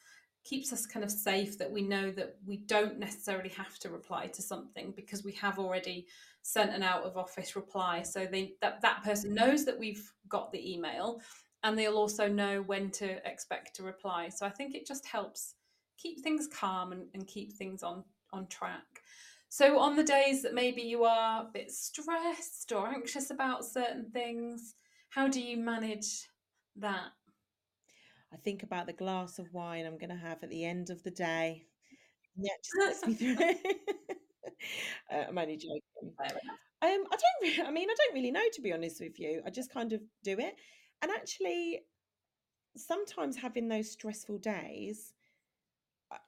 [0.45, 4.29] keeps us kind of safe that we know that we don't necessarily have to reply
[4.29, 6.07] to something because we have already
[6.43, 8.03] sent an out of office reply.
[8.03, 11.21] So they that that person knows that we've got the email
[11.65, 14.29] and they'll also know when to expect to reply.
[14.29, 15.55] So i think it just helps
[15.99, 19.03] keep things calm and, and keep things on on track.
[19.49, 24.11] So on the days that maybe you are a bit stressed or anxious about certain
[24.13, 24.75] things
[25.09, 26.29] how do you manage
[26.77, 27.11] that
[28.33, 31.03] I think about the glass of wine I'm going to have at the end of
[31.03, 31.65] the day.
[32.37, 33.45] And that just gets me through
[35.13, 35.81] uh, I'm only joking.
[36.03, 36.11] Um,
[36.83, 37.43] I don't.
[37.43, 39.43] Re- I mean, I don't really know to be honest with you.
[39.47, 40.55] I just kind of do it,
[41.03, 41.81] and actually,
[42.77, 45.15] sometimes having those stressful days
[46.13, 46.19] uh,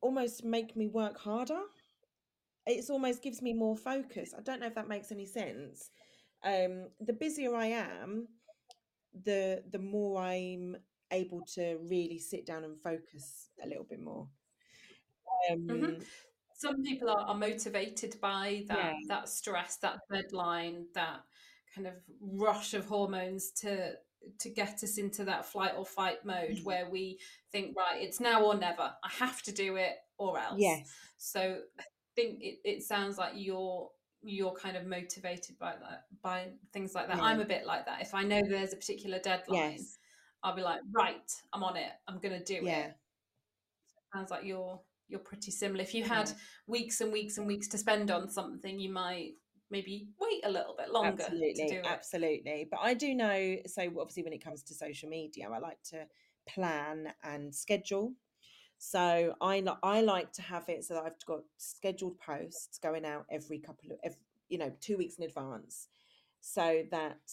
[0.00, 1.60] almost make me work harder.
[2.66, 4.34] It's almost gives me more focus.
[4.36, 5.90] I don't know if that makes any sense.
[6.44, 8.28] Um, the busier I am,
[9.24, 10.76] the the more I'm
[11.12, 14.28] able to really sit down and focus a little bit more.
[15.50, 16.06] Um, Mhm.
[16.54, 18.98] Some people are, are motivated by that Yeah.
[19.08, 21.24] that stress, that deadline, that
[21.74, 23.98] kind of rush of hormones to
[24.38, 26.64] to get us into that flight or fight mode Mhm.
[26.64, 27.18] where we
[27.50, 28.96] think, right, it's now or never.
[29.02, 30.60] I have to do it or else.
[30.60, 30.88] Yes.
[31.18, 33.90] So I think it, it sounds like you're
[34.24, 37.16] you're kind of motivated by that by things like that.
[37.16, 37.24] Yeah.
[37.24, 38.00] I'm a bit like that.
[38.02, 39.98] If I know there's a particular deadline, Yes.
[40.42, 41.92] I'll be like, right, I'm on it.
[42.08, 42.66] I'm gonna do Yeah.
[42.66, 42.94] it.
[44.14, 45.82] Sounds like you're you're pretty similar.
[45.82, 46.04] If you Yeah.
[46.04, 46.32] had
[46.66, 49.34] weeks and weeks and weeks to spend on something, you might
[49.70, 51.24] maybe wait a little bit longer
[51.54, 51.88] to do Absolutely, it.
[51.88, 52.68] absolutely.
[52.70, 56.06] But I do know, so obviously when it comes to social media, I like to
[56.46, 58.14] plan and schedule.
[58.78, 63.26] So I I like to have it so that I've got scheduled posts going out
[63.30, 64.16] every couple of, ev
[64.48, 65.88] you know, two weeks in advance,
[66.40, 67.30] so that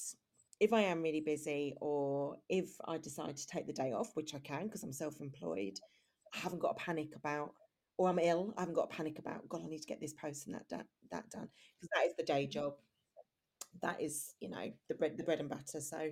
[0.60, 4.36] if I am really busy or if I decide to take the day off, which
[4.36, 5.80] I can because I'm self-employed,
[6.34, 7.54] I haven't got a panic about,
[7.98, 10.13] or I'm ill, I haven't got a panic about, God, I need to get this
[10.13, 11.48] post and that done, that done,
[11.80, 12.74] because that is the day job.
[13.82, 15.80] That is, you know, the bread, the bread and butter.
[15.80, 16.12] So,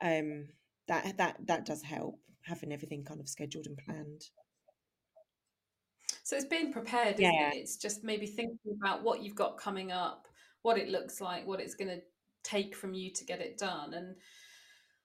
[0.00, 0.48] um,
[0.88, 4.30] that that that does help having everything kind of scheduled and planned.
[6.24, 7.50] So it's being prepared, isn't Yeah.
[7.50, 7.56] it?
[7.56, 10.28] It's just maybe thinking about what you've got coming up,
[10.62, 12.02] what it looks like, what it's going to
[12.42, 14.16] take from you to get it done, and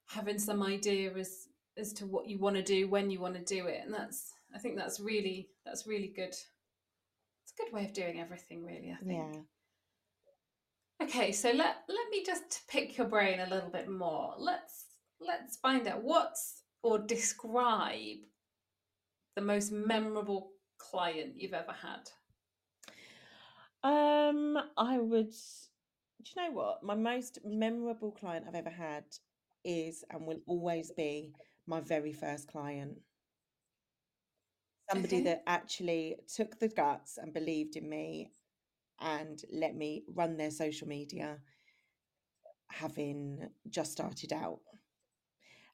[0.07, 1.47] having some idea as
[1.77, 4.31] as to what you want to do when you want to do it and that's
[4.55, 8.91] i think that's really that's really good it's a good way of doing everything really
[8.99, 9.35] i think
[10.99, 11.05] Yeah.
[11.05, 14.85] okay so let let me just pick your brain a little bit more let's
[15.19, 18.17] let's find out what's or describe
[19.35, 22.09] the most memorable client you've ever had
[23.83, 25.33] Um, I would.
[26.23, 26.83] Do you know what?
[26.83, 29.05] My most memorable client I've ever had
[29.63, 31.33] is and will always be
[31.67, 32.97] my very first client.
[34.91, 38.31] Somebody okay that actually took the guts and believed in me
[38.99, 41.39] and let me run their social media,
[42.69, 44.59] having just started out.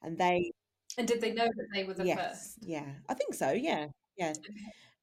[0.02, 0.52] And they,
[0.98, 3.52] and did they know that they were the yes, first yeah, I think so.
[3.52, 4.34] Yeah, yeah.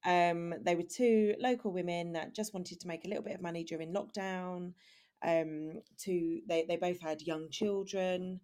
[0.04, 3.42] Um, they were two local women that just wanted to make a little bit of
[3.42, 4.72] money during lockdown.
[5.26, 8.40] Um, to they they both had young children.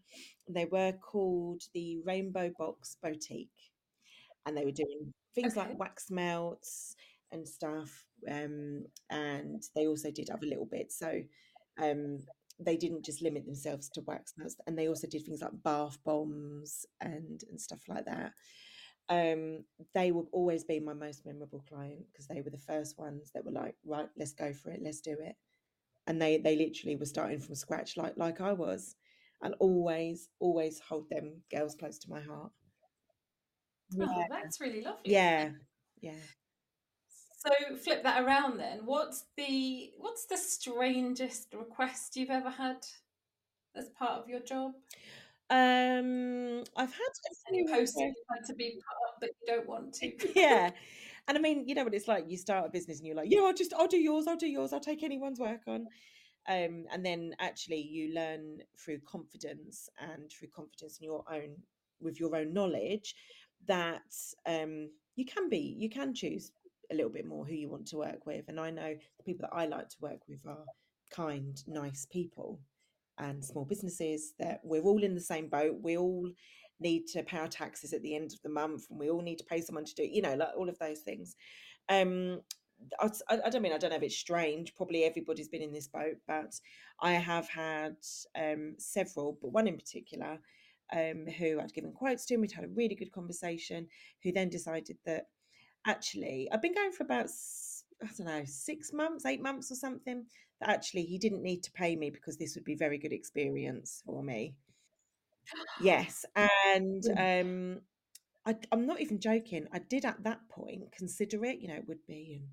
[0.48, 3.48] They were called the Rainbow Box Boutique,
[4.44, 6.94] and they were doing things okay like wax melts
[7.32, 8.04] and stuff.
[8.30, 10.98] Um, and they also did other little bits.
[10.98, 11.22] So
[11.82, 12.20] um,
[12.58, 15.98] they didn't just limit themselves to wax melts, and they also did things like bath
[16.04, 18.32] bombs and and stuff like that
[19.08, 19.62] um
[19.94, 23.44] they will always be my most memorable client because they were the first ones that
[23.44, 25.36] were like right let's go for it let's do it
[26.06, 28.96] and they they literally were starting from scratch like like I was
[29.42, 32.52] and always always hold them girls close to my heart
[34.00, 35.50] oh yeah that's really lovely yeah
[36.00, 36.12] yeah
[37.38, 38.80] So flip that around then.
[38.84, 42.78] What's the what's the strangest request you've ever had
[43.74, 44.72] as part of your job?
[45.50, 49.68] um I've had a few posts you had to be put up but you don't
[49.68, 50.12] want to?
[50.34, 50.70] yeah
[51.28, 53.30] and I mean you know what it's like you start a business and you're like
[53.30, 55.86] yeah I'll just I'll do yours I'll do yours I'll take anyone's work on.
[56.48, 61.56] Um, and then actually you learn through confidence and through confidence in your own
[62.00, 63.16] with your own knowledge
[63.66, 64.14] that
[64.46, 66.52] um, you can be you can choose
[66.92, 68.44] a little bit more who you want to work with.
[68.48, 70.64] And i know the people that i like to work with are
[71.10, 72.60] kind nice people
[73.18, 75.78] and small businesses that we're all in the same boat.
[75.80, 76.30] We all
[76.80, 79.38] need to pay our taxes at the end of the month and we all need
[79.38, 81.36] to pay someone to do you know like all of those things
[81.88, 82.40] um
[83.00, 83.10] I,
[83.44, 84.74] I don't mean I don't know if it's strange.
[84.74, 86.54] Probably everybody's been in this boat, but
[87.00, 87.96] I have had
[88.38, 90.38] um, several, but one in particular,
[90.92, 93.88] um, who I'd given quotes to, and we'd had a really good conversation.
[94.22, 95.26] Who then decided that
[95.86, 97.30] actually I've been going for about
[98.02, 100.26] I don't know six months, eight months or something.
[100.60, 104.02] That actually he didn't need to pay me because this would be very good experience
[104.06, 104.54] for me.
[105.80, 107.16] Yes, and Mm.
[107.76, 107.80] um,
[108.46, 109.66] I, I'm not even joking.
[109.72, 111.61] I did at that point consider it.
[111.61, 112.48] You know, it would be and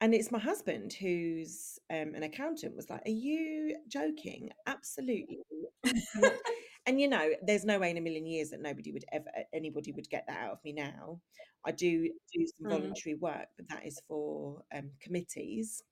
[0.00, 4.50] and it's my husband who's um, an accountant was like, "Are you joking?
[4.66, 5.38] Absolutely,
[6.86, 9.92] And you know, there's no way in a million years that nobody would ever anybody
[9.92, 11.20] would get that out of me now.
[11.64, 12.68] I do do some Mm.
[12.68, 15.82] voluntary work, but that is for um, committees,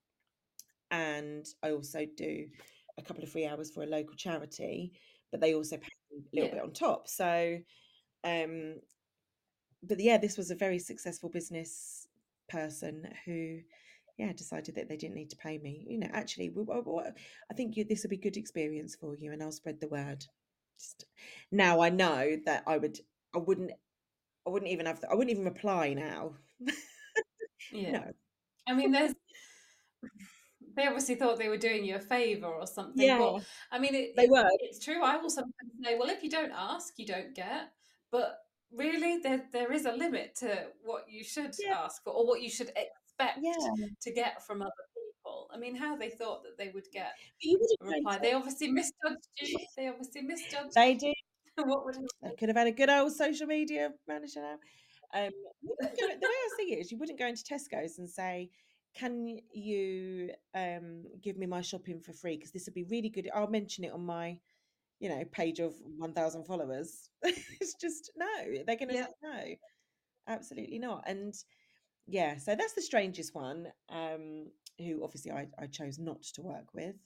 [0.91, 2.47] and I also do
[2.99, 4.93] a couple of free hours for a local charity,
[5.31, 5.89] but they also pay
[6.33, 6.55] little Yeah.
[6.55, 7.09] bit on top.
[7.09, 7.59] So,
[8.25, 8.77] um,
[9.83, 12.07] but yeah, this was a very successful business
[12.49, 13.61] person who
[14.19, 17.03] yeah decided that they didn't need to pay me you know actually we, we- we-
[17.51, 20.23] i think you, this would be good experience for you and i'll spread the word
[20.79, 21.07] just
[21.51, 22.99] now i know that i would
[23.35, 23.73] i wouldn't
[24.47, 26.35] i wouldn't even have i wouldn't even reply now
[27.73, 27.93] Yeah.
[27.93, 28.05] no
[28.67, 29.15] I mean, there's
[30.77, 33.95] they obviously thought they were doing you a favor or something, yeah but I mean,
[33.95, 35.03] it, they were it's true.
[35.03, 37.71] I will sometimes say, well, if you don't ask, you don't get.
[38.11, 38.39] But
[38.73, 42.43] really, there there is a limit to what you should yeah ask for or what
[42.43, 45.51] you should expect yeah to get from other people.
[45.53, 47.13] I mean, how they thought that they would get
[47.45, 48.19] a reply.
[48.19, 49.57] They obviously misjudged you.
[49.77, 51.13] They obviously misjudged they do
[51.65, 54.57] what would I could have had a good old social media manager now.
[55.15, 55.31] Um,
[55.63, 58.11] you wouldn't go, the way I see it is, you wouldn't go into Tesco's and
[58.11, 58.51] say,
[58.95, 62.37] "Can you um, give me my shopping for free?
[62.37, 63.31] Because this would be really good.
[63.35, 64.39] I'll mention it on my,
[65.01, 68.27] you know, page of one thousand followers." it's just no.
[68.67, 69.07] They're going to Yeah.
[69.07, 69.45] say no.
[70.29, 71.05] Absolutely not.
[71.07, 71.35] And
[72.07, 73.69] yeah, so that's the strangest one.
[73.89, 76.97] Um, who obviously I, I chose not to work with.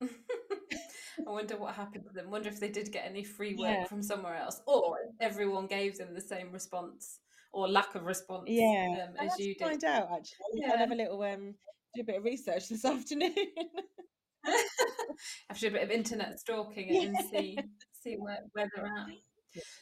[0.02, 2.30] I wonder what happened to them.
[2.30, 5.98] Wonder if they did get any free Yeah, work from somewhere else, or everyone gave
[5.98, 7.18] them the same response
[7.52, 9.06] or lack of response yeah.
[9.08, 9.66] um, as you did.
[9.66, 10.08] find out.
[10.12, 11.54] Actually, I'll, I'll have a little um,
[11.94, 13.34] do a bit of research this afternoon.
[15.58, 17.02] do a bit of internet stalking Yeah.
[17.02, 17.58] and see
[18.02, 19.06] see where, where they're at.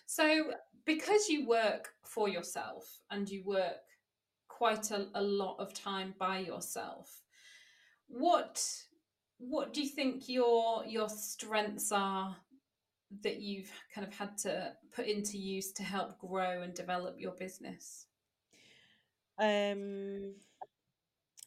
[0.07, 0.53] So,
[0.87, 3.75] because you work for yourself and you work
[4.49, 7.23] quite a, a lot of time by yourself,
[8.09, 8.65] what
[9.39, 12.37] what do you think your your strengths are
[13.23, 17.33] that you've kind of had to put into use to help grow and develop your
[17.33, 18.07] business?
[19.39, 20.35] Um,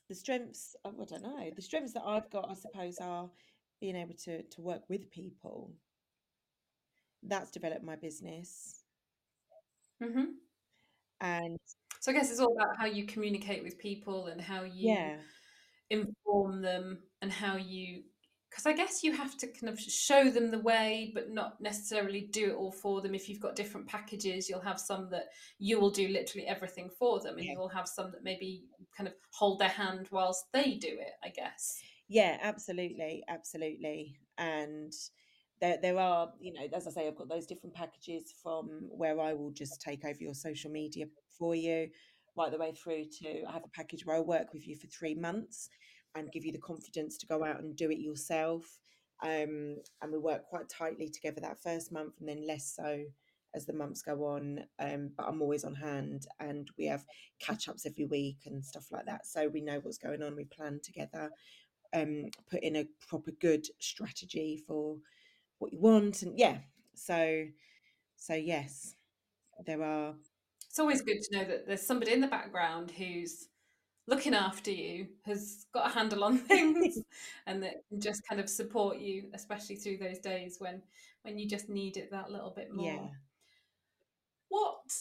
[0.08, 3.30] the strengths, oh, I don't know, the strengths that I've got, I suppose, are
[3.80, 5.72] being able to to work with people.
[7.24, 8.84] That's developed my business.
[10.02, 10.32] Mm-hmm.
[11.22, 11.58] And
[12.00, 15.18] so I guess it's all about how you communicate with people and how you yeah,
[15.90, 18.04] inform them and how you
[18.50, 22.22] because I guess you have to kind of show them the way, but not necessarily
[22.22, 23.14] do it all for them.
[23.16, 25.28] If you've got different packages, you'll have some that
[25.60, 27.54] you will do literally everything for them, and Yeah.
[27.54, 31.14] you'll have some that maybe kind of hold their hand whilst they do it.
[31.24, 31.86] I guess.
[32.08, 34.18] yeah, absolutely, absolutely.
[34.38, 34.94] And
[35.62, 39.20] there there are, you know, as I say, I've got those different packages from where
[39.20, 41.06] I will just take over your social media
[41.38, 41.90] for you,
[42.36, 44.88] right the way through to I have a package where I work with you for
[44.88, 45.70] three months
[46.16, 48.80] and give you the confidence to go out and do it yourself.
[49.22, 53.04] Um, and we work quite tightly together that first month and then less so
[53.56, 54.62] as the months go on.
[54.80, 57.06] Um, but I'm always on hand and we have
[57.40, 59.26] catch ups every week and stuff like that.
[59.26, 61.32] So we know what's going on, we plan together,
[61.94, 64.98] um, put in a proper good strategy for
[65.58, 66.22] what you want.
[66.22, 66.60] And yeah,
[66.96, 67.46] so
[68.16, 68.96] so yes,
[69.66, 70.14] there are
[70.68, 73.48] It's always good to know that there's somebody in the background who's
[74.10, 76.98] looking after you, has got a handle on things,
[77.48, 80.82] and that can just kind of support you, especially through those days when
[81.24, 82.86] when you just need it that little bit more.
[82.86, 83.08] yeah.
[84.50, 84.92] What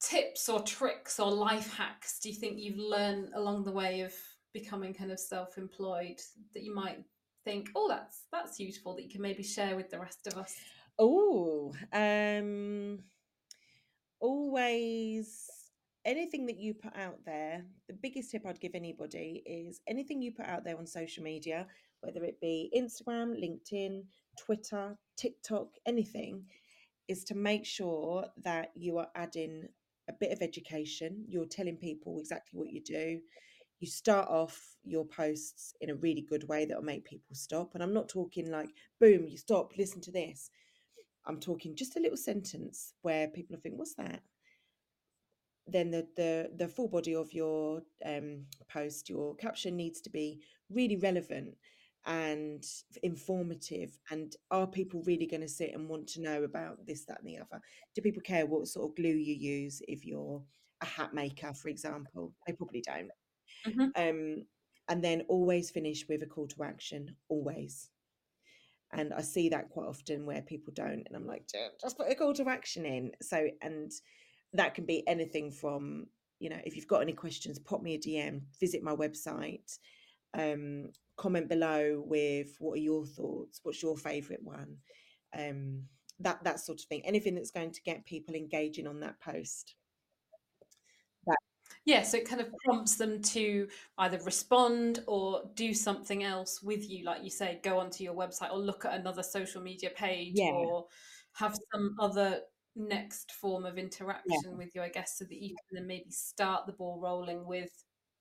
[0.00, 4.12] tips or tricks or life hacks do you think you've learned along the way of
[4.52, 6.20] becoming kind of self-employed
[6.52, 6.98] that you might
[7.44, 10.54] think, oh, that's that's useful that you can maybe share with the rest of us?
[10.98, 12.98] Oh, um,
[14.20, 15.48] always
[16.04, 20.32] anything that you put out there, the biggest tip I'd give anybody is anything you
[20.32, 21.66] put out there on social media,
[22.00, 24.02] whether it be Instagram, LinkedIn,
[24.38, 26.44] Twitter, TikTok, anything,
[27.08, 29.68] is to make sure that you are adding
[30.08, 31.24] a bit of education.
[31.28, 33.20] You're telling people exactly what you do.
[33.80, 37.74] You start off your posts in a really good way that will make people stop.
[37.74, 40.50] And I'm not talking like, boom, you stop, listen to this.
[41.26, 44.22] I'm talking just a little sentence where people think, "What's that?"
[45.66, 50.42] Then the the the full body of your um, post, your caption needs to be
[50.70, 51.56] really relevant
[52.04, 52.64] and
[53.02, 53.98] informative.
[54.10, 57.28] And are people really going to sit and want to know about this, that, and
[57.28, 57.60] the other?
[57.94, 60.44] Do people care what sort of glue you use if you're
[60.80, 62.34] a hat maker, for example?
[62.46, 63.10] They probably don't.
[63.66, 63.92] Mhm.
[63.96, 64.46] Um,
[64.88, 67.16] and then always finish with a call to action.
[67.28, 67.90] Always
[68.92, 71.46] and I see that quite often where people don't, and I'm like,
[71.80, 73.12] just put a call to action in.
[73.22, 73.90] So, and
[74.54, 76.06] that can be anything from,
[76.38, 79.78] you know, if you've got any questions, pop me a DM, visit my website,
[80.34, 84.76] um, comment below with what are your thoughts, what's your favourite one,
[85.38, 85.82] um,
[86.20, 87.02] that that sort of thing.
[87.04, 89.74] Anything that's going to get people engaging on that post.
[91.84, 96.88] Yeah, so it kind of prompts them to either respond or do something else with
[96.88, 100.34] you, like you say, go onto your website or look at another social media page
[100.36, 100.50] Yeah.
[100.52, 100.86] or
[101.32, 102.42] have some other
[102.74, 106.66] next form of interaction with you, I guess, so that you can then maybe start
[106.66, 107.70] the ball rolling with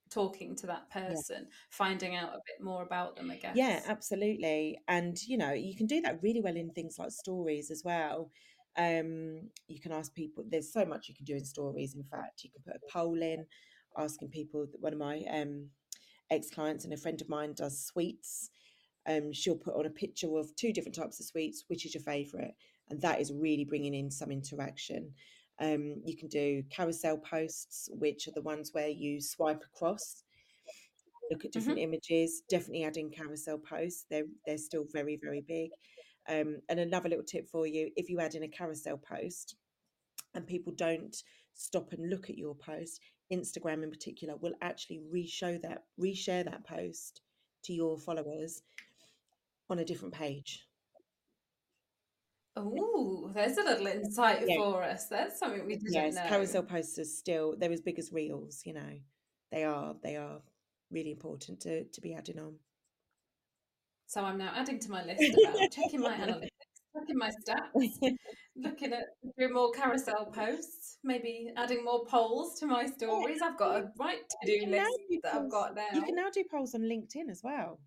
[0.10, 3.56] talking to that person, finding out a bit more about them, I guess.
[3.56, 4.78] Yeah, absolutely.
[4.88, 8.32] And you know, you can do that really well in things like stories as well.
[8.78, 11.96] Um, you can ask people, there's so much you can do in stories.
[11.96, 13.46] In fact, you can put a poll in
[13.98, 15.68] asking people one of my um
[16.30, 18.50] ex-clients and a friend of mine does sweets.
[19.08, 22.04] Um, she'll put on a picture of two different types of sweets, which is your
[22.04, 22.54] favorite?
[22.92, 25.14] And that is really bringing in some interaction.
[25.60, 30.24] Um, you can do carousel posts, which are the ones where you swipe across
[31.32, 32.44] look at different images.
[32.50, 34.06] Definitely adding carousel posts.
[34.10, 35.72] They're they're still very very big.
[36.30, 39.56] Um, and another little tip for you: if you add in a carousel post,
[40.36, 41.16] and people don't
[41.54, 43.00] stop and look at your post,
[43.32, 47.22] Instagram in particular will actually re-show that, reshare that post
[47.64, 48.62] to your followers
[49.70, 50.66] on a different page.
[52.56, 54.58] Oh, there's a little insight Yeah.
[54.58, 55.08] for us.
[55.08, 56.28] That's something we didn't Yes, know.
[56.28, 58.62] carousel posts are still they're as big as reels.
[58.66, 59.00] You know,
[59.52, 60.42] they are they are
[60.92, 62.56] really important to to be adding on.
[64.08, 66.50] So I'm now adding to my list about checking my analytics,
[66.94, 68.12] checking my stats,
[68.58, 69.06] looking at
[69.38, 73.42] doing more carousel posts, maybe adding more polls to my stories.
[73.42, 74.20] I've got a right
[74.68, 75.94] list do that I've got now.
[75.94, 77.80] You can now do polls on LinkedIn as well,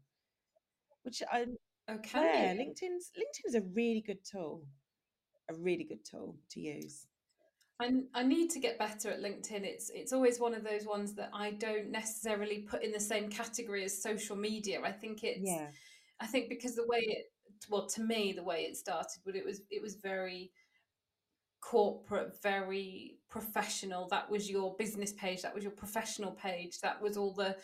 [1.02, 1.44] which I
[1.90, 2.20] Okay.
[2.22, 4.62] yeah, LinkedIn's LinkedIn's a really good tool,
[5.50, 7.06] a really good tool to use.
[7.80, 9.64] I, I need to get better at LinkedIn.
[9.64, 13.28] It's it's always one of those ones that I don't necessarily put in the same
[13.28, 14.80] category as social media.
[14.82, 15.68] I think it's Yeah,
[16.20, 17.26] I think because the way it
[17.68, 20.50] well to me the way it started but it was it was very
[21.60, 27.16] corporate very professional that was your business page that was your professional page that was
[27.16, 27.56] all the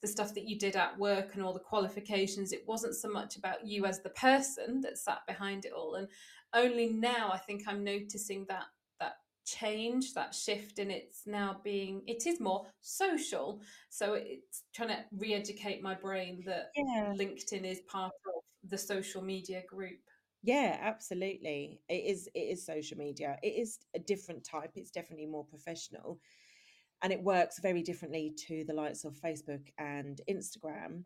[0.00, 3.36] the stuff that you did at work and all the qualifications it wasn't so much
[3.36, 6.08] about you as the person that sat behind it all and
[6.54, 8.64] only now i think i'm noticing that
[9.00, 14.88] that change that shift and it's now being it is more social so it's trying
[14.88, 17.14] to re-educate my brain that Yeah.
[17.18, 20.00] linkedin is part of the social media group
[20.42, 21.80] Yeah, absolutely.
[21.88, 23.38] It is it is social media.
[23.42, 24.70] It is a different type.
[24.76, 26.20] It's definitely more professional.
[27.02, 31.04] And it works very differently to the likes of Facebook and Instagram.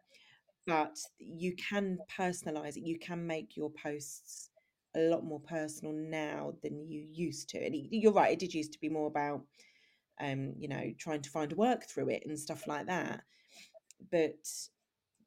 [0.66, 2.86] But you can personalize it.
[2.86, 4.50] You can make your posts
[4.94, 7.58] a lot more personal now than you used to.
[7.58, 9.42] And you're right, it did used to be more about
[10.20, 13.22] um, you know, trying to find work through it and stuff like that.
[14.10, 14.46] But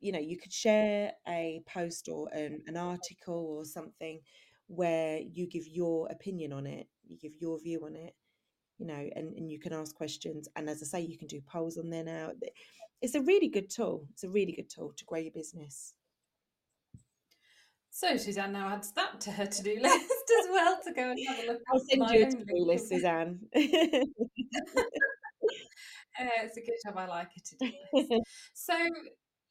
[0.05, 4.19] you know you could share a post or an, an article or something
[4.67, 8.13] where you give your opinion on it you give your view on it
[8.77, 11.41] you know and, and you can ask questions and as i say you can do
[11.41, 12.31] polls on there now.
[13.01, 14.07] It's a really good tool.
[14.13, 15.93] It's a really good tool to grow your business.
[17.91, 21.39] So suzanne now adds that to her to-do list as well to go and have
[21.39, 23.39] a look i'll send you a to-do list suzanne.
[26.17, 26.97] Uh, it's a good job.
[26.97, 28.23] I like a to-do list.
[28.53, 28.73] So,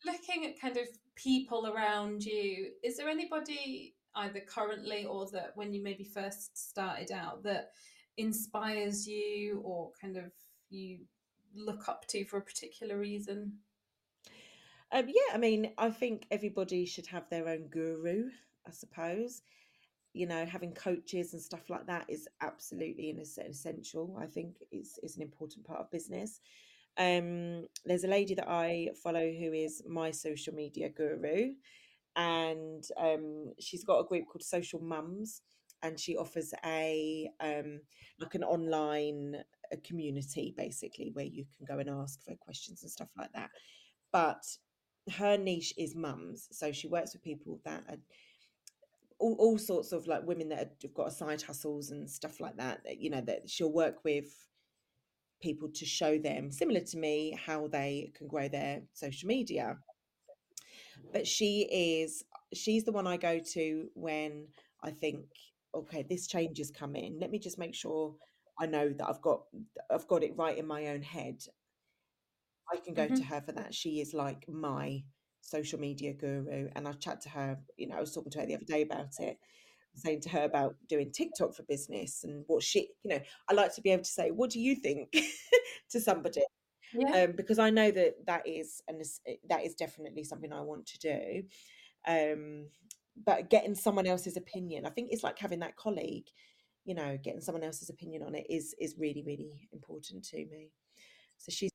[0.05, 5.73] looking at kind of people around you, is there anybody either currently or that when
[5.73, 7.71] you maybe first started out that
[8.17, 10.33] inspires you or kind of
[10.71, 11.01] you
[11.55, 13.59] look up to for a particular reason?
[14.93, 18.29] um, yeah i mean i think everybody should have their own guru
[18.67, 19.43] i suppose.
[20.17, 24.17] You know having coaches and stuff like that is absolutely an essential.
[24.21, 26.41] I think is is an important part of business.
[26.97, 31.55] Um there's a lady that i follow who is my social media guru
[32.15, 35.43] and um she's got a group called social mums
[35.83, 37.81] and she offers a um
[38.21, 39.37] like an online
[39.83, 43.51] community basically where you can go and ask for questions and stuff like that.
[44.13, 44.43] But
[45.19, 47.99] her niche is mums so she works with people that are
[49.19, 52.83] all, all sorts of like women that have got side hustles and stuff like that
[52.85, 54.27] that you know that she'll work with
[55.43, 59.77] people to show them similar to me how they can grow their social media.
[61.13, 64.47] But she is she's the one i go to when
[64.83, 65.27] i think
[65.75, 68.15] okay this change is coming let me just make sure
[68.59, 69.43] i know that i've got
[69.91, 71.43] i've got it right in my own head
[72.73, 73.17] i can go Mhm.
[73.17, 75.03] to her for that she is like my
[75.41, 78.47] social media guru and i chat to her you know i was talking to her
[78.47, 79.39] the other day about it
[79.97, 83.75] saying to her about doing tiktok for business and what she you know i like
[83.75, 85.13] to be able to say what do you think
[85.91, 86.43] to somebody
[86.93, 87.15] Yeah.
[87.15, 89.03] um, because I know that that is and
[89.49, 91.43] that is definitely something I want to do.
[92.07, 92.69] Um,
[93.17, 96.29] but getting someone else's opinion, I think it's like having that colleague.
[96.85, 100.73] You know, getting someone else's opinion on it is is really really important to me.
[101.39, 101.71] So she's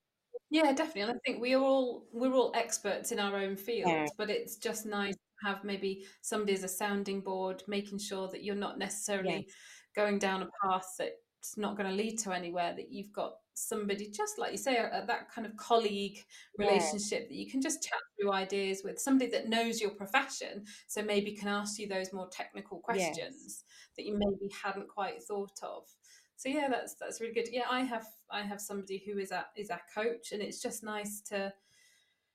[0.50, 1.02] Yeah, definitely.
[1.04, 4.30] And I think we are all we're all experts in our own yeah field, but
[4.30, 8.56] it's just nice to have maybe somebody as a sounding board, making sure that you're
[8.56, 8.80] not
[9.24, 9.48] yeah necessarily
[9.96, 13.34] going down a path that's not going to lead to anywhere, that you've got
[13.68, 16.20] somebody just like you say, a, a- that kind of colleague
[16.58, 16.68] yeah.
[16.68, 21.02] relationship that you can just chat through ideas with, somebody that knows your profession, so
[21.02, 23.10] maybe can ask you those more technical yes.
[23.16, 23.64] questions
[23.98, 25.84] that you maybe hadn't quite thought of.
[26.40, 27.50] So yeah that's that's really good.
[27.52, 30.86] Yeah i have i have somebody who is a is a coach and it's just
[30.86, 31.52] nice to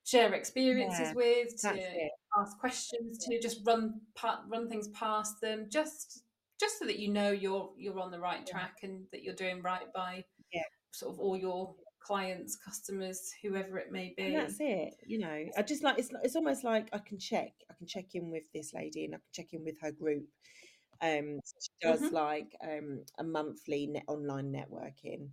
[0.05, 2.09] share experiences yeah with to
[2.39, 6.23] ask questions to just run pa- run things past them just
[6.61, 8.53] just so that you know you're you're on the right yeah.
[8.53, 10.34] track and that you're doing right by yeah
[10.95, 14.61] sort of all your clients customers whoever it may and that's be.
[14.61, 17.87] it you know I just like it's it's almost like I can check I can
[17.87, 20.25] check in with this lady and I can check in with her group.
[21.03, 25.31] Um so she does hmm like um a monthly net online networking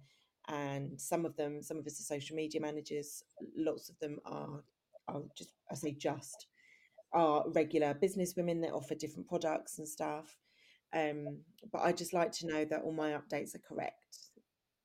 [0.47, 3.24] and some of them some of us are social media managers
[3.55, 4.64] lots of them are
[5.07, 6.47] are just i say just
[7.14, 10.38] are regular business women that offer different products and stuff.
[10.93, 11.39] Um
[11.72, 14.31] but i just like to know that all my updates are correct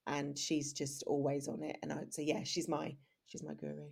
[0.07, 2.95] and she's just always on it and i'd say yeah she's my
[3.27, 3.89] she's my guru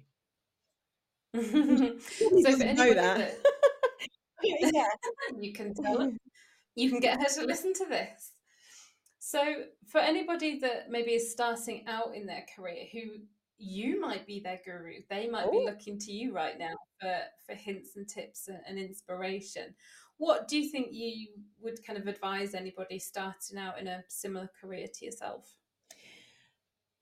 [1.34, 3.38] so for know anybody that
[4.42, 4.88] yeah
[5.38, 6.12] you can tell her
[6.74, 8.32] you can get her to listen to this.
[9.18, 9.42] So,
[9.88, 13.00] for anybody that maybe is starting out in their career, who
[13.56, 17.16] you might be their guru, they might be oh looking to you right now for,
[17.46, 19.74] for hints and tips and, and inspiration.
[20.18, 21.28] What do you think you
[21.60, 25.54] would kind of advise anybody starting out in a similar career to yourself?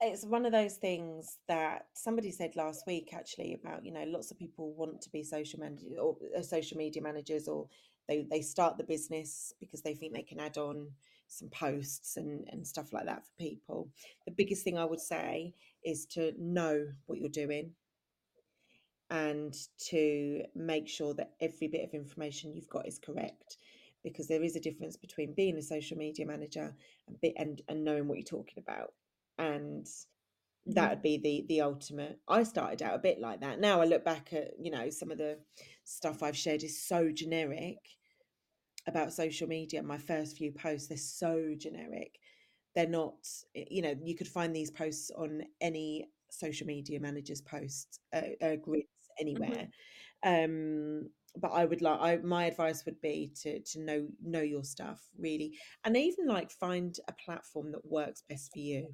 [0.03, 4.31] It's one of those things that somebody said last week actually about you know lots
[4.31, 7.67] of people want to be social managers or uh, social media managers or
[8.07, 10.87] they they start the business because they think they can add on
[11.27, 13.89] some posts and and stuff like that for people.
[14.25, 17.71] The biggest thing i would say is to know what you're doing
[19.09, 23.57] and to make sure that every bit of information you've got is correct
[24.03, 26.73] because there is a difference between being a social media manager
[27.07, 28.93] and and, and knowing what you're talking about
[29.37, 29.87] and
[30.65, 32.19] that would be the the ultimate.
[32.27, 33.59] I started out a bit like that.
[33.59, 35.39] Now i look back at you know some of the
[35.83, 37.77] stuff i've shared is so generic
[38.87, 42.19] about social media my first few posts they're so generic.
[42.75, 43.15] They're not
[43.53, 48.55] you know you could find these posts on any social media manager's posts uh, uh,
[48.55, 48.87] grids
[49.19, 49.67] anywhere.
[50.25, 50.43] Mm-hmm.
[50.45, 54.63] um but i would like I, my advice would be to to know know your
[54.63, 55.57] stuff really.
[55.83, 58.93] And even like find a platform that works best for you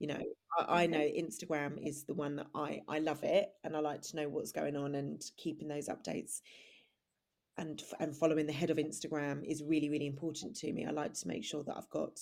[0.00, 0.18] you know
[0.58, 4.02] I, I, know instagram is the one that i i love it and i like
[4.02, 6.40] to know what's going on and keeping those updates
[7.58, 10.86] and and following the head of instagram is really really important to me.
[10.86, 12.18] I like to make sure that i've got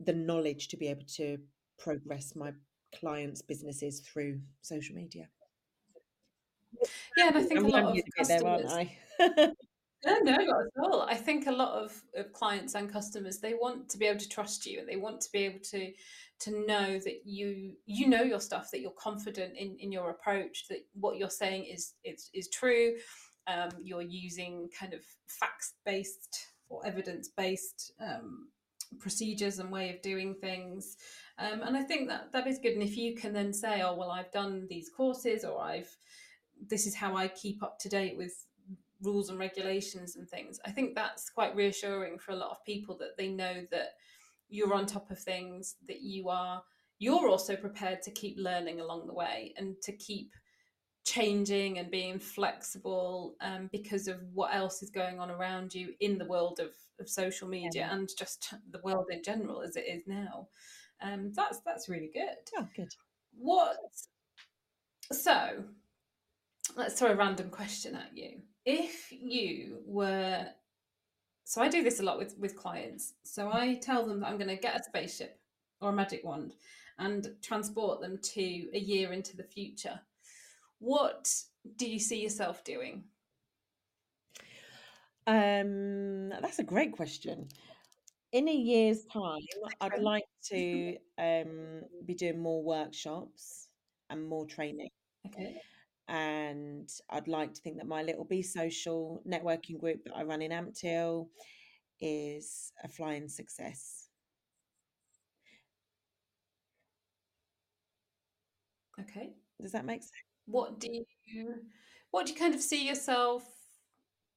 [0.00, 1.38] the knowledge to be able to
[1.78, 2.52] progress my
[2.98, 5.28] clients businesses through social media.
[7.16, 8.88] Yeah and i think I'm a lot of customers
[9.18, 9.52] there,
[10.04, 11.02] No, no, not at all.
[11.02, 14.28] I think a lot of, of clients and customers they want to be able to
[14.28, 15.92] trust you, and they want to be able to
[16.44, 20.66] to know that you you know your stuff, that you're confident in in your approach,
[20.68, 22.94] that what you're saying is is is true.
[23.46, 28.48] Um, you're using kind of facts based or evidence based um,
[28.98, 30.96] procedures and way of doing things.
[31.38, 32.74] Um, and I think that that is good.
[32.74, 35.94] And if you can then say, oh well, I've done these courses, or I've
[36.68, 38.46] this is how I keep up to date with
[39.02, 40.60] rules and regulations and things.
[40.64, 43.94] I think that's quite reassuring for a lot of people that they know that
[44.48, 46.62] you're on top of things, that you are
[46.98, 50.30] you're also prepared to keep learning along the way and to keep
[51.04, 56.16] changing and being flexible um, because of what else is going on around you in
[56.16, 56.70] the world of,
[57.00, 57.94] of social media yeah.
[57.94, 60.48] and just the world in general as it is now.
[61.02, 62.36] Um, that's that's really good.
[62.56, 62.94] Oh, good.
[63.36, 63.76] What?
[65.12, 65.64] So,
[66.76, 70.46] let's throw a random question at you if you were
[71.44, 73.12] so I do this a lot with with clients.
[73.22, 75.38] So I tell them that I'm going to get a spaceship
[75.80, 76.54] or a magic wand
[76.98, 80.00] and transport them to a year into the future.
[80.78, 81.32] What
[81.76, 83.04] do you see yourself doing?
[85.26, 87.48] Um, that's a great question.
[88.32, 89.40] In a year's time,
[89.80, 93.68] I'd like to um, be doing more workshops
[94.10, 94.90] and more training.
[95.26, 95.60] Okay
[96.08, 100.42] and I'd like to think that my little Be Social networking group that I run
[100.42, 101.28] in Ampthill
[102.00, 104.08] is a flying success.
[109.00, 109.32] Okay.
[109.60, 110.12] Does that make sense?
[110.46, 111.54] What do you
[112.10, 113.44] what do you kind of see yourself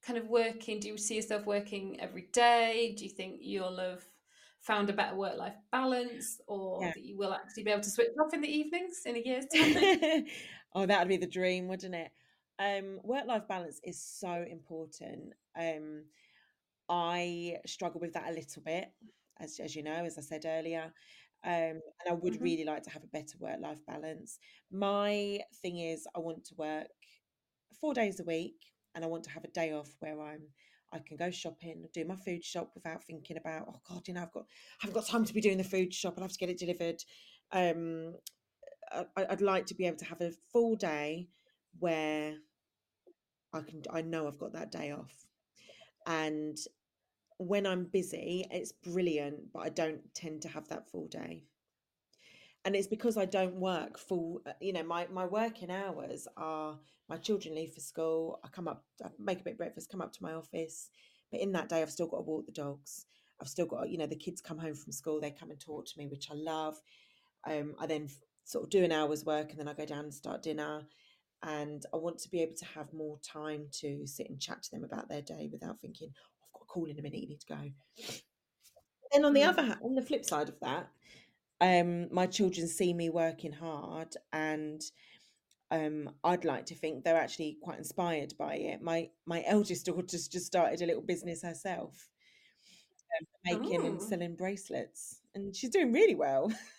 [0.04, 0.80] kind of working?
[0.80, 2.96] Do you see yourself working every day?
[2.98, 4.04] Do you think you'll have
[4.62, 6.92] found a better work life balance or yeah.
[6.96, 9.46] that you will actually be able to switch off in the evenings in a year's
[9.56, 10.26] time?
[10.78, 12.12] Oh, that would be the dream, wouldn't it?
[12.60, 15.34] Um, work life balance is so important.
[15.60, 16.04] Um,
[16.88, 18.92] I struggle with that a little bit,
[19.40, 20.94] as, as you know, as I said earlier.
[21.44, 22.44] Um, and I would mm-hmm.
[22.44, 24.38] really like to have a better work life balance.
[24.72, 26.88] My thing is, I want to work
[27.82, 28.56] four days a week
[28.94, 30.42] and I want to have a day off where I'm
[30.94, 34.22] I can go shopping, do my food shop without thinking about, oh God, you know,
[34.22, 36.14] I've got, I haven't got time to be doing the food shop.
[36.16, 37.04] I'll have to get it delivered.
[37.52, 38.16] Um,
[38.92, 41.30] I, I'd like to be able to have a full day
[41.80, 42.36] where
[43.54, 45.26] I can, I know I've got that day off.
[46.06, 46.58] And
[47.38, 51.44] when I'm busy, it's brilliant, but I don't tend to have that full day
[52.68, 54.42] and it's because I don't work full.
[54.46, 56.78] Uh, you know, my my working hours are
[57.08, 58.42] my children leave for school.
[58.44, 60.90] I come up, I make a bit of breakfast, come up to my office,
[61.32, 63.06] but in that day, I've still got to walk the dogs.
[63.40, 65.86] I've still got, you know, the kids come home from school, they come and talk
[65.86, 66.76] to me, which I love.
[67.50, 68.10] Um, I then
[68.48, 70.82] sort of do an hour's work, and then I go down and start dinner.
[71.44, 74.72] And I want to be able to have more time to sit and chat to
[74.72, 77.28] them about their day without thinking, oh, I've got a call in a minute, you
[77.28, 77.72] need to go.
[79.14, 79.50] And on the mm.
[79.50, 80.88] other hand, on the flip side of that,
[81.62, 84.82] um, my children see me working hard and
[85.72, 88.82] um, I'd like to think they're actually quite inspired by it.
[88.82, 92.08] My my eldest daughter's just started a little business herself,
[93.20, 93.28] um,
[93.60, 94.04] making and oh.
[94.04, 96.52] selling bracelets, and she's doing really well.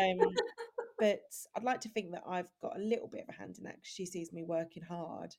[0.00, 0.18] um,
[0.98, 1.20] but
[1.56, 3.76] I'd like to think that I've got a little bit of a hand in that
[3.76, 5.34] because she sees me working hard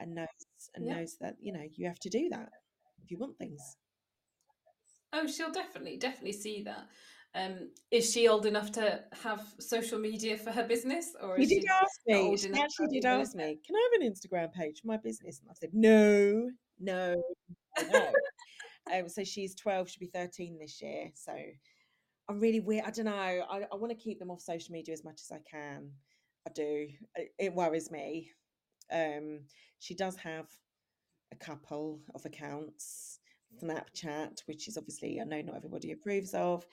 [0.00, 0.28] and knows
[0.74, 0.96] and yeah.
[0.96, 2.48] knows that you know you have to do that
[3.02, 3.76] if you want things.
[5.12, 6.88] Oh, she'll definitely definitely see that.
[7.36, 11.62] Um, is she old enough to have social media for her business, or is did
[11.62, 12.36] she ask me.
[12.36, 15.50] She actually did ask me, "Can I have an Instagram page for my business?" And
[15.50, 17.14] I said, "No, no,
[17.80, 18.12] no." no."
[18.94, 19.88] um, so she's twelve.
[19.88, 21.10] She'll be thirteen this year.
[21.14, 21.34] So
[22.28, 22.84] I'm really weird.
[22.86, 23.12] I don't know.
[23.12, 25.90] I, I want to keep them off social media as much as I can.
[26.46, 26.88] I do.
[27.16, 28.30] It, it worries me.
[28.92, 29.40] Um,
[29.78, 30.46] she does have
[31.32, 33.18] a couple of accounts,
[33.62, 36.66] Snapchat, which is obviously I know not everybody approves of,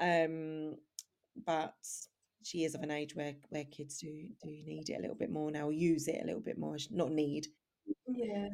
[0.00, 0.76] um,
[1.44, 1.74] but
[2.42, 4.08] she is of an age where where kids do
[4.42, 6.76] do need it a little bit more now, use it a little bit more.
[6.90, 7.48] Not need.
[8.06, 8.48] Yeah,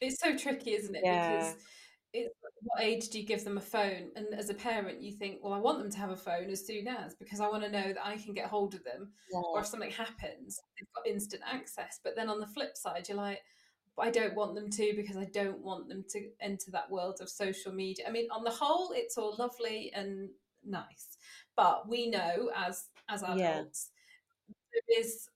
[0.00, 1.02] it's so tricky, isn't it?
[1.04, 1.36] Yeah.
[1.36, 1.56] Because
[2.12, 2.34] it's
[2.64, 4.10] what age do you give them a phone?
[4.16, 6.66] And as a parent, you think, well, I want them to have a phone as
[6.66, 9.60] soon as because I want to know that I can get hold of them, or
[9.60, 12.00] if something happens, they've got instant access.
[12.02, 13.40] But then on the flip side, you're like,
[13.98, 17.28] I don't want them to because I don't want them to enter that world of
[17.28, 18.06] social media.
[18.08, 20.30] I mean, on the whole, it's all lovely and
[20.64, 21.18] nice,
[21.56, 23.58] but we know as as Yeah.
[23.58, 23.90] adults
[24.72, 25.28] there is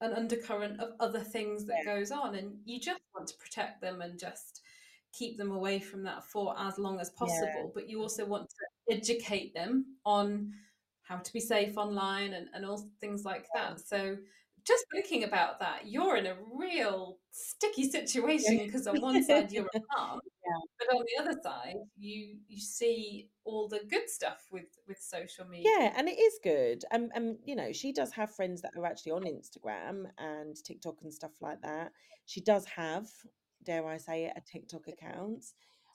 [0.00, 1.94] an undercurrent of other things that Yeah.
[1.94, 4.61] goes on, and you just want to protect them and just
[5.12, 7.70] keep them away from that for as long as possible.
[7.74, 10.52] But you also want to educate them on
[11.02, 13.80] how to be safe online and, and all things like that.
[13.80, 14.16] So
[14.64, 19.66] just thinking about that, you're in a real sticky situation because on one side you're
[19.74, 20.60] a mum, Yeah.
[20.78, 25.46] but on the other side you you see all the good stuff with with social
[25.46, 25.68] media.
[25.78, 26.84] Yeah, and it is good.
[26.92, 30.98] And and you know, she does have friends that are actually on Instagram and TikTok
[31.02, 31.90] and stuff like that.
[32.26, 33.08] She does have,
[33.64, 35.44] dare I say it, a TikTok account.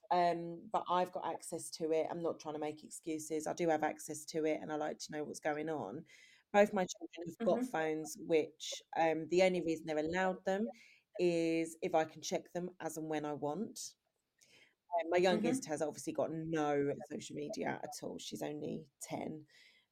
[0.10, 2.08] Um, but I've got access to it.
[2.10, 3.46] I'm not trying to make excuses.
[3.46, 6.06] I do have access to it and I like to know what's going on.
[6.54, 7.72] Both my children have got Mhm.
[7.72, 10.70] phones, which um the only reason they're allowed them
[11.20, 13.96] is if I can check them as and when I want.
[15.02, 18.18] Um, my youngest has obviously got no social media at all.
[18.18, 19.46] She's only 10.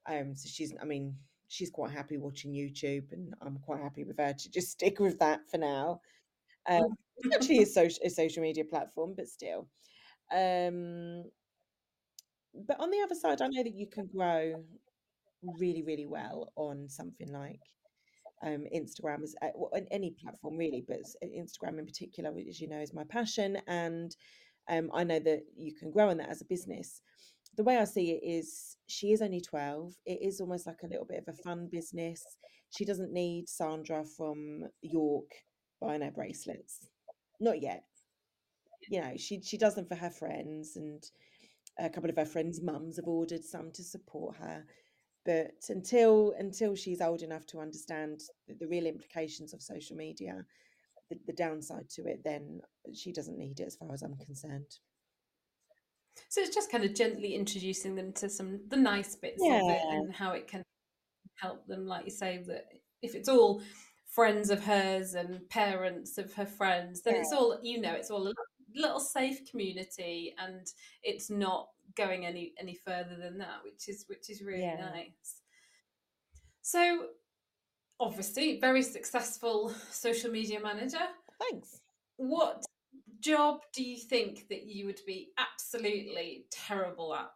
[0.06, 1.18] Um, so she's, I mean,
[1.48, 5.20] she's quite happy watching YouTube, and I'm quite happy with her to just stick with
[5.20, 6.02] that for now.
[6.68, 9.68] Um, it's actually a social, a social media platform, but still.
[10.32, 11.24] Um,
[12.68, 14.64] but on the other side, I know that you can grow
[15.60, 17.60] really, really well on something like
[18.44, 22.48] um, Instagram as uh, well, on any platform really, but uh, Instagram in particular, which
[22.48, 24.16] as you know is my passion, and
[24.70, 27.02] um, I know that you can grow on that as a business.
[27.58, 29.94] The way I see it is, she is only twelve.
[30.06, 32.24] It is almost like a little bit of a fun business.
[32.76, 35.32] She doesn't need Sandra from York
[35.82, 36.88] buying her bracelets,
[37.40, 37.84] not yet.
[38.90, 41.04] You know, she she does them for her friends, and
[41.80, 44.66] a couple of her friends' mums have ordered some to support her
[45.26, 50.46] but until until she's old enough to understand the, the real implications of social media
[51.10, 52.62] the, the downside to it then
[52.94, 54.78] she doesn't need it as far as i'm concerned
[56.30, 59.64] So it's just kind of gently introducing them to some the nice bits of it
[59.66, 59.98] Yeah.
[59.98, 60.64] and how it can
[61.42, 62.68] help them, like you say, that
[63.02, 63.62] if it's all
[64.16, 68.22] friends of hers and parents of her friends, then it's all you know, it's all
[68.28, 68.34] a
[68.74, 70.68] little- safe community and
[71.04, 74.76] it's not going any any further than that, which is which is really Yeah.
[74.92, 75.42] nice.
[76.62, 77.10] So
[78.00, 81.08] obviously very successful social media manager.
[81.40, 81.80] thanks
[82.18, 82.66] What
[83.20, 87.32] job do you think that you would be absolutely terrible at?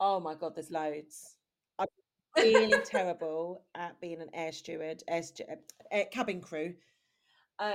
[0.00, 1.37] oh my god there's loads
[2.38, 5.56] really terrible at being an air steward air, stu- uh,
[5.90, 6.74] air cabin crew
[7.58, 7.74] um,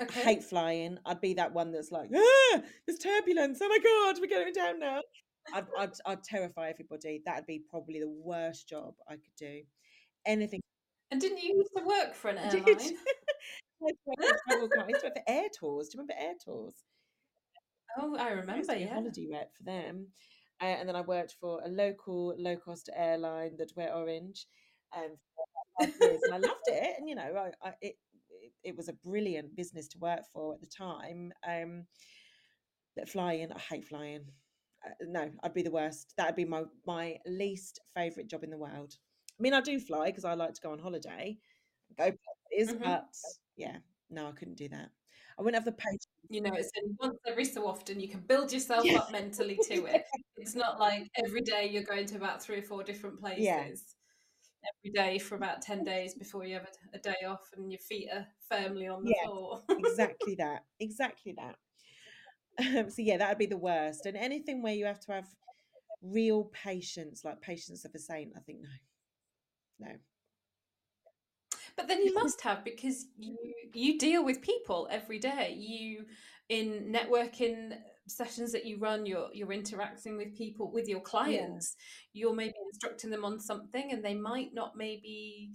[0.00, 0.98] I hate flying.
[1.04, 3.58] I'd be that one that's like, ah, there's turbulence.
[3.62, 5.02] Oh my god, we're going down now.
[5.52, 7.22] I'd, I'd, I'd terrify everybody.
[7.24, 9.62] That'd be probably the worst job I could do.
[10.26, 10.60] Anything
[11.10, 12.68] And didn't you used to work for an I did.
[12.68, 12.80] airline?
[13.82, 14.94] I used to work for travel company.
[14.94, 15.88] I used to work for Air Tours.
[15.88, 16.74] Do you remember Air Tours?
[17.98, 18.94] Oh, I I used remember, to be a yeah.
[18.94, 20.08] holiday rep for them.
[20.60, 24.46] Uh, and then I worked for a local low cost airline that wear orange
[24.96, 25.16] um.
[25.80, 25.92] And
[26.32, 26.96] I loved it.
[26.98, 27.22] And, you know,
[27.62, 27.94] I, I, it,
[28.64, 31.32] it, was a brilliant business to work for at the time.
[31.46, 31.84] Um,
[32.96, 34.24] but flying, I hate flying.
[34.84, 36.14] Uh, no, I'd be the worst.
[36.16, 38.94] That'd be my, my least favourite job in the world.
[39.38, 41.38] I mean, I do fly because I like to go on holiday,
[41.96, 42.12] go
[42.50, 42.82] places, Mhm.
[42.82, 43.14] but
[43.56, 43.78] yeah,
[44.10, 44.90] no, I couldn't do that.
[45.38, 46.06] I wouldn't have the patience.
[46.30, 46.70] You know, it's
[47.00, 48.98] once every so often you can build yourself Yeah.
[48.98, 50.02] up mentally to it.
[50.40, 53.44] It's not like every day you're going to about three or four different places.
[53.44, 53.64] Yeah.
[54.84, 57.80] Every day for about 10 days before you have a, a day off and your
[57.80, 59.26] feet are firmly on the Yes.
[59.26, 59.62] floor.
[59.78, 61.56] exactly that exactly that
[62.78, 65.26] um, so yeah that would be the worst and anything where you have to have
[66.02, 69.92] real patience like patience of a saint i think no no
[71.78, 73.36] But then you must have because you
[73.72, 75.54] you deal with people every day.
[75.56, 76.04] You
[76.48, 77.72] in networking
[78.06, 81.76] sessions that you run you're you're interacting with people with your clients
[82.12, 82.20] yeah.
[82.22, 85.50] you're maybe instructing them on something and they might not maybe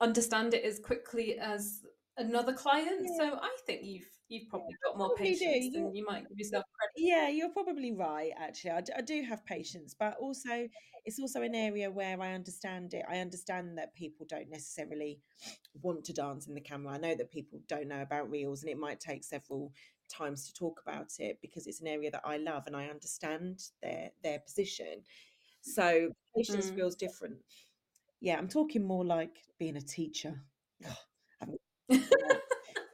[0.00, 1.80] understand it as quickly as
[2.18, 3.16] another client yeah.
[3.16, 5.84] so i think you've you've probably got more probably patience do.
[5.84, 9.44] than you might give yourself credit yeah you're probably right actually I I do have
[9.44, 10.68] patience but also
[11.04, 15.20] it's also an area where i understand it i understand that people don't necessarily
[15.82, 18.70] want to dance in the camera i know that people don't know about reels and
[18.70, 19.70] it might take several
[20.08, 23.60] times to talk about it because it's an area that I love and I understand
[23.82, 25.02] their their position.
[25.62, 26.76] So patience mm.
[26.76, 27.36] feels different.
[28.20, 30.42] Yeah, I'm talking more like being a teacher.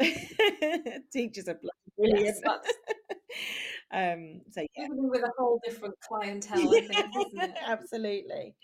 [1.13, 1.59] Teachers are
[1.97, 2.21] brilliant.
[2.25, 2.41] Yes,
[3.93, 7.55] um, so yeah, with a whole different clientele, I think, isn't it?
[7.67, 8.55] Absolutely.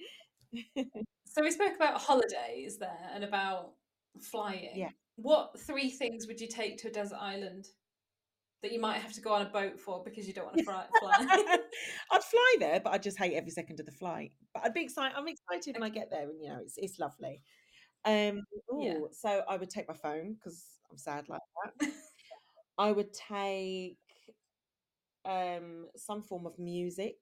[1.26, 3.72] so we spoke about holidays there and about
[4.20, 4.72] flying.
[4.74, 4.90] Yeah.
[5.16, 7.68] What three things would you take to a desert island?
[8.62, 10.64] that you might have to go on a boat for because you don't want to
[10.64, 10.86] fly.
[12.10, 14.32] I'd fly there, but I just hate every second of the flight.
[14.54, 15.14] But I'd be excited.
[15.16, 17.42] I'm excited when I get there, and you know, it's it's lovely.
[18.04, 18.98] Um, ooh, yeah.
[19.12, 21.40] so I would take my phone because I'm sad like
[21.80, 21.90] that.
[22.78, 23.98] I would take
[25.24, 27.16] um some form of music.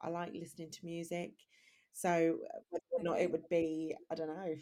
[0.00, 1.32] I like listening to music.
[1.92, 2.38] So
[2.70, 4.54] whether or not it would be, I don't know,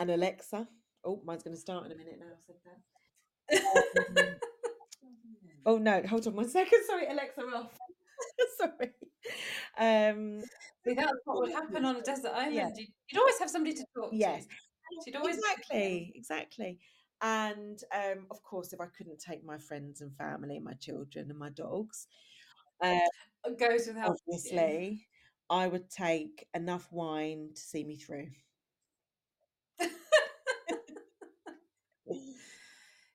[0.00, 0.66] an Alexa.
[1.04, 2.26] Oh, mine's going to start in a minute now.
[2.26, 4.28] I said that.
[4.28, 4.34] Um,
[5.66, 6.78] Oh no, hold on one second.
[6.86, 7.76] Sorry, Alexa off.
[8.56, 8.92] Sorry.
[9.78, 10.40] Um,
[10.86, 12.54] See, that's what would happen on a desert island.
[12.54, 12.70] Yeah.
[13.10, 14.46] You'd, always have somebody to talk yes.
[14.46, 14.50] to.
[15.06, 16.78] You'd always exactly, exactly.
[17.22, 21.38] And um, of course, if I couldn't take my friends and family, my children and
[21.38, 22.06] my dogs,
[22.82, 25.08] it goes without obviously,
[25.48, 28.28] I would take enough wine to see me through.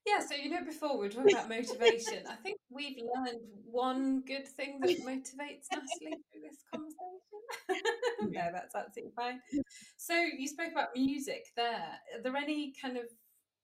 [0.05, 2.25] Yeah, so you know, before we were talking about motivation.
[2.27, 8.31] I think we've learned one good thing that motivates Natalie through this conversation.
[8.31, 9.39] no, that's absolutely fine.
[9.97, 11.99] So you spoke about music there.
[12.15, 13.03] Are there any kind of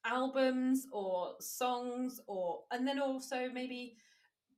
[0.07, 3.97] albums or songs or and then also maybe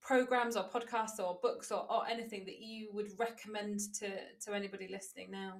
[0.01, 4.09] programs or podcasts or books or, or anything that you would recommend to
[4.45, 5.57] to anybody listening now?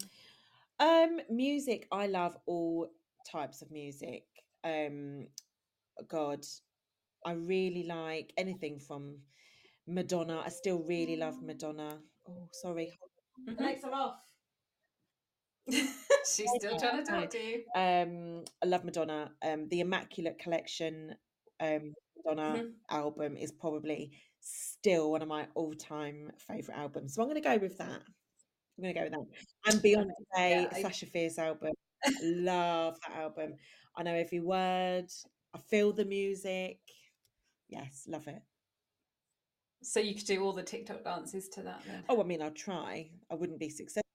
[0.80, 2.90] Um music, I love all
[3.30, 4.24] types of music.
[4.64, 5.28] Um
[6.08, 6.46] God,
[7.26, 9.18] I really like anything from
[9.88, 10.42] Madonna.
[10.46, 12.00] I still really love Madonna.
[12.28, 12.98] Oh, sorry.
[13.48, 13.62] Mm-hmm.
[13.62, 14.16] Alexa off.
[16.36, 17.64] She's still trying to talk to you.
[17.76, 19.32] Um, I love Madonna.
[19.42, 21.16] Um, the Immaculate Collection
[21.60, 22.68] um, Madonna mm-hmm.
[22.90, 24.12] album is probably
[24.42, 27.16] still one of my all-time favorite albums.
[27.16, 28.02] So I'm going to go with that.
[28.78, 29.74] I'm going to go with that.
[29.74, 30.82] And Beyonce, yeah, I...
[30.82, 31.72] Sasha Fierce album.
[32.24, 33.56] love that album.
[33.98, 35.08] I know every word.
[35.54, 36.80] I feel the music.
[37.68, 38.42] Yes, love it.
[39.82, 42.04] So you could do all the TikTok dances to that then?
[42.10, 43.10] Oh, I mean, I'll try.
[43.32, 44.09] I wouldn't be successful.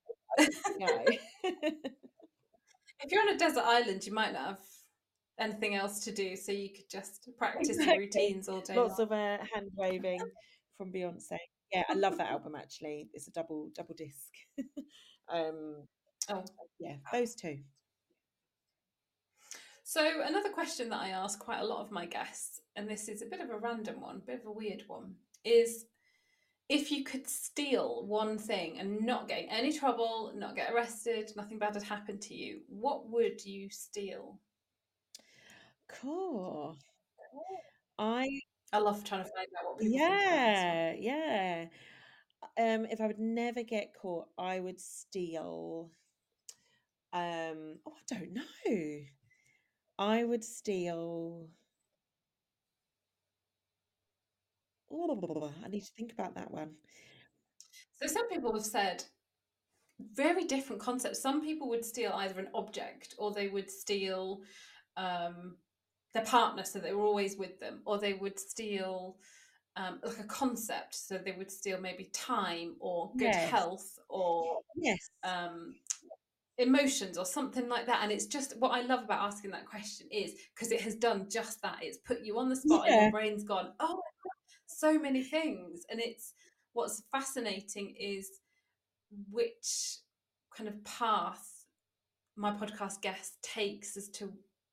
[0.79, 1.05] No.
[1.45, 4.59] if you're on a desert island, you might not have
[5.39, 7.99] anything else to do, so you could just practice exactly.
[7.99, 8.77] routines all day.
[8.77, 9.09] Lots long.
[9.09, 10.21] of uh, hand waving
[10.77, 11.39] from Beyonce.
[11.73, 13.09] Yeah, I love that album actually.
[13.15, 14.31] It's a double double disc.
[15.33, 15.85] um,
[16.31, 16.45] oh,
[16.79, 17.59] yeah, those two.
[19.87, 23.21] So, another question that I ask quite a lot of my guests, and this is
[23.21, 25.85] a bit of a random one, a bit of a weird one, is
[26.69, 31.31] if you could steal one thing and not get in any trouble, not get arrested,
[31.37, 34.39] nothing bad had happened to you, what would you steal?
[35.89, 36.79] Cool.
[37.99, 38.29] I
[38.73, 41.67] I love trying to find out what people yeah, yeah.
[42.59, 45.91] Um, if I would never get caught, I would steal.
[47.13, 49.01] Um, oh, I don't know.
[49.99, 51.49] I would steal.
[55.65, 56.71] I need to think about that one.
[58.01, 59.05] So some people have said
[60.13, 61.21] very different concepts.
[61.21, 64.41] Some people would steal either an object or they would steal
[64.97, 65.57] um,
[66.13, 69.17] their partner, so they were always with them, or they would steal
[69.77, 73.51] um, like a concept, so they would steal maybe time or good yes.
[73.51, 75.11] health or yes.
[75.25, 75.75] um,
[76.59, 80.07] emotions or something like that and it's just what i love about asking that question
[80.13, 82.93] is because it has done just that it's put you on the spot yeah.
[82.93, 84.01] and your brain's gone oh
[84.79, 86.33] so many things and it's
[86.73, 88.29] what's fascinating is
[89.31, 89.99] which
[90.57, 91.67] kind of path
[92.37, 94.33] my podcast guest takes as to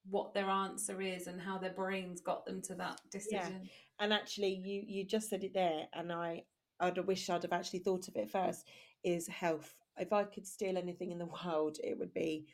[0.10, 3.70] what their answer is and how their brains got them to that decision yeah.
[4.00, 6.42] and actually you you just said it there and i
[6.80, 8.68] i'd wish i'd have actually thought of it first
[9.04, 12.48] is health if I could steal anything in the world, it would be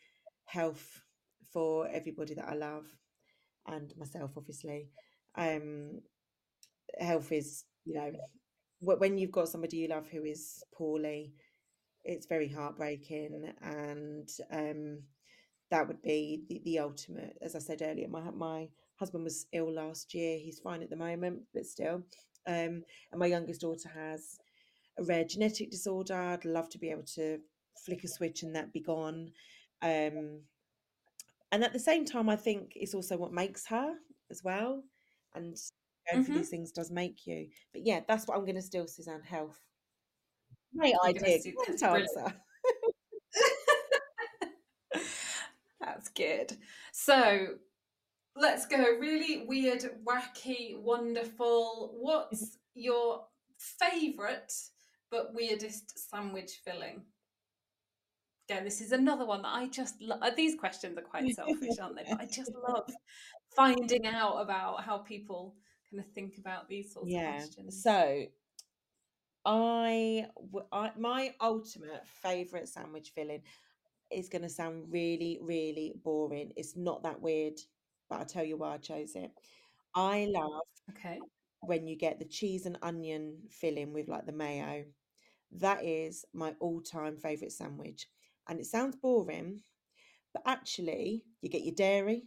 [0.46, 1.04] health
[1.52, 2.86] for everybody that I love
[3.68, 4.90] and myself, obviously.
[5.36, 6.02] Um,
[7.00, 8.12] health is, you know,
[8.80, 11.34] when you've got somebody you love who is poorly,
[12.04, 15.00] it's very heartbreaking, and um,
[15.72, 17.38] that would be the, the ultimate.
[17.42, 18.70] As I said earlier, my my
[19.00, 20.38] husband was ill last year.
[20.38, 22.04] He's fine at the moment, but still.
[22.48, 24.38] Um, and my youngest daughter has
[24.98, 26.16] a rare genetic disorder.
[26.16, 27.40] I'd love to be able to
[27.86, 29.32] flick a switch and that be gone.
[29.82, 30.42] Um,
[31.52, 33.94] and at the same time, I think it's also what makes her
[34.32, 34.84] as well.
[35.36, 35.58] And
[36.12, 36.34] going mm-hmm.
[36.34, 37.48] for these things does make you.
[37.74, 39.22] But yeah, that's what I'm going to steal, Suzanne.
[39.24, 39.60] Health.
[40.78, 41.40] Great idea.
[41.66, 42.34] Great answer.
[45.80, 46.58] that's good.
[46.92, 47.48] So
[48.36, 48.78] let's go.
[48.78, 51.96] Really weird, wacky, wonderful.
[52.00, 53.26] What's your
[53.58, 54.54] favourite
[55.10, 57.04] but weirdest sandwich filling?
[58.50, 60.20] Again, this is another one that I just love.
[60.22, 62.06] Uh, these questions are quite selfish, aren't they?
[62.10, 62.90] But I just love
[63.56, 65.56] finding out about how people
[65.90, 67.30] kind of think about these sorts yeah.
[67.30, 67.84] of questions.
[67.84, 68.26] So,
[69.46, 70.26] I,
[70.72, 73.44] I my ultimate favorite sandwich filling
[74.12, 76.52] is going to sound really, really boring.
[76.56, 77.60] It's not that weird,
[78.10, 79.32] but I'll tell you why I chose it.
[79.96, 80.62] I love
[80.92, 81.20] okay
[81.62, 84.86] when you get the cheese and onion filling with like the mayo.
[85.52, 88.08] That is my all-time favorite sandwich
[88.48, 89.62] and it sounds boring,
[90.34, 92.24] but actually, you get your dairy.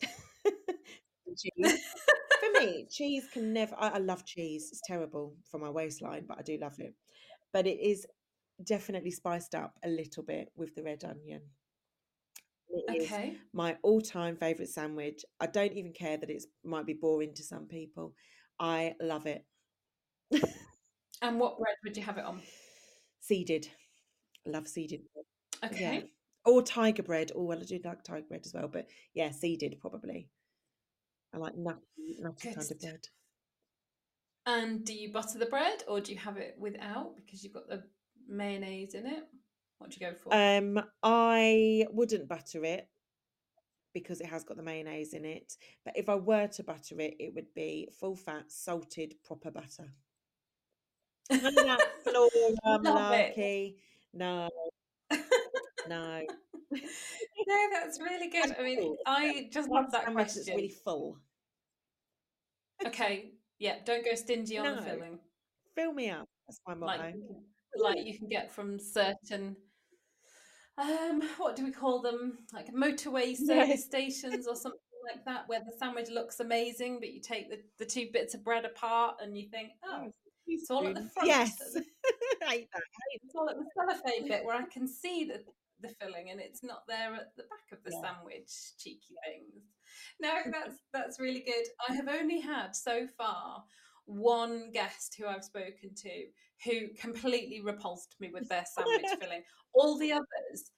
[0.00, 1.76] for
[2.60, 3.74] me, cheese can never.
[3.78, 4.68] I, I love cheese.
[4.72, 6.94] It's terrible for my waistline, but I do love it.
[7.52, 8.06] But it is
[8.64, 11.42] definitely spiced up a little bit with the red onion.
[12.68, 13.36] It okay.
[13.52, 15.24] my all-time favorite sandwich.
[15.40, 18.14] I don't even care that it might be boring to some people.
[18.58, 19.44] I love it.
[21.22, 22.42] and what bread would you have it on?
[23.20, 23.68] Seeded.
[24.46, 25.02] love seeded.
[25.64, 25.94] Okay.
[25.94, 26.00] Yeah.
[26.44, 27.32] Or tiger bread.
[27.34, 30.28] Oh, well, I do like tiger bread as well, but yeah, seeded probably.
[31.36, 33.08] I like nutty kind of bread.
[34.46, 37.68] And do you butter the bread or do you have it without because you've got
[37.68, 37.82] the
[38.26, 39.24] mayonnaise in it?
[39.78, 40.34] What do you go for?
[40.34, 42.88] Um, I wouldn't butter it
[43.92, 45.56] because it has got the mayonnaise in it.
[45.84, 49.92] But if I were to butter it, it would be full fat, salted, proper butter.
[51.30, 53.74] None of that flora malarkey.
[54.14, 54.48] No,
[55.88, 56.22] no.
[56.70, 58.56] no, that's really good.
[58.58, 60.40] I mean, I just love that question.
[60.40, 61.18] It's really full.
[62.84, 64.76] Okay, yeah, don't go stingy on no.
[64.76, 65.18] the filling.
[65.74, 66.26] Fill me up.
[66.46, 67.02] That's my motto.
[67.02, 67.14] Like,
[67.96, 69.56] like you can get from certain
[70.78, 74.80] um what do we call them like motorway service stations or something
[75.12, 78.44] like that where the sandwich looks amazing but you take the, the two bits of
[78.44, 80.10] bread apart and you think oh
[80.46, 81.52] it's all at the front yes
[82.42, 82.82] I hate that.
[83.22, 85.42] it's all at the cellophane bit where I can see the
[85.80, 88.00] the filling and it's not there at the back of the yeah.
[88.00, 89.64] sandwich cheeky things.
[90.20, 91.66] No that's that's really good.
[91.88, 93.64] I have only had so far
[94.06, 96.26] one guest who i've spoken to
[96.64, 99.42] who completely repulsed me with their sandwich filling.
[99.74, 100.70] All the others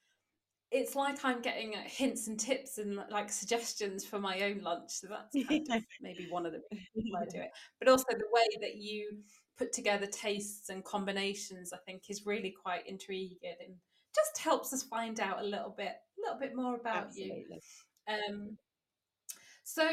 [0.71, 4.91] it's like i'm getting uh, hints and tips and like suggestions for my own lunch
[4.91, 7.51] so that's kind of maybe one of the reasons why i do it.
[7.79, 9.19] But also the way that you
[9.57, 13.79] put together tastes and combinations i think is really quite intriguing
[14.19, 17.61] just helps us find out a little bit, a little bit more about Absolutely.
[18.09, 18.15] you.
[18.15, 18.59] Um,
[19.65, 19.87] so,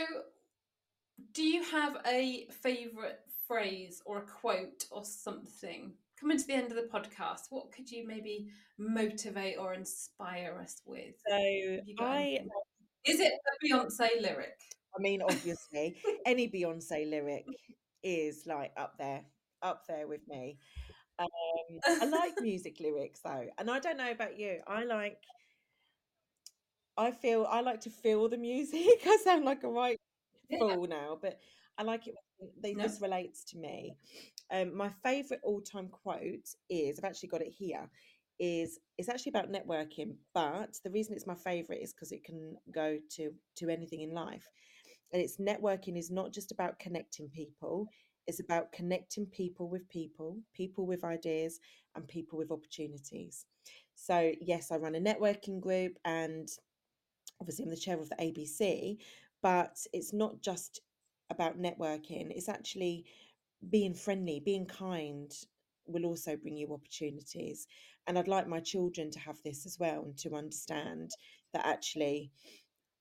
[1.34, 5.94] do you have a favourite phrase or a quote or something?
[6.20, 8.48] Coming to the end of the podcast, what could you maybe
[8.78, 11.16] motivate or inspire us with?
[11.28, 11.36] So,
[12.00, 12.40] I
[13.06, 14.58] is it a Beyonce lyric?
[14.98, 17.46] I mean, obviously, any Beyonce lyric
[18.04, 19.24] is like up there,
[19.62, 20.58] up there with me.
[21.18, 21.30] Um,
[21.88, 24.60] I like music lyrics though, and I don't know about you.
[24.68, 25.18] I like.
[26.98, 29.02] I feel I like to feel the music.
[29.06, 29.98] I sound like a right
[30.50, 30.60] yeah.
[30.60, 31.40] fool now, but
[31.78, 32.16] I like it.
[32.62, 32.84] They, no.
[32.84, 33.96] This relates to me.
[34.52, 37.90] Um, my favorite all-time quote is I've actually got it here.
[38.38, 42.58] Is it's actually about networking, but the reason it's my favorite is because it can
[42.74, 44.50] go to to anything in life,
[45.14, 47.88] and it's networking is not just about connecting people
[48.28, 51.60] is about connecting people with people, people with ideas,
[51.96, 53.46] and people with opportunities.
[53.96, 56.50] So, yes, I run a networking group, and
[57.40, 58.98] obviously, I'm the chair of the ABC,
[59.42, 60.82] but it's not just
[61.30, 63.06] about networking, it's actually
[63.70, 65.32] being friendly, being kind
[65.88, 67.68] will also bring you opportunities.
[68.08, 71.12] And I'd like my children to have this as well and to understand
[71.54, 72.32] that actually.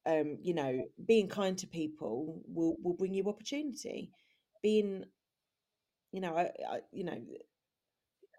[0.06, 4.12] Um, you know, being kind to people will will bring you opportunity
[4.64, 5.04] being
[6.14, 6.44] you know I,
[6.74, 7.20] I, you know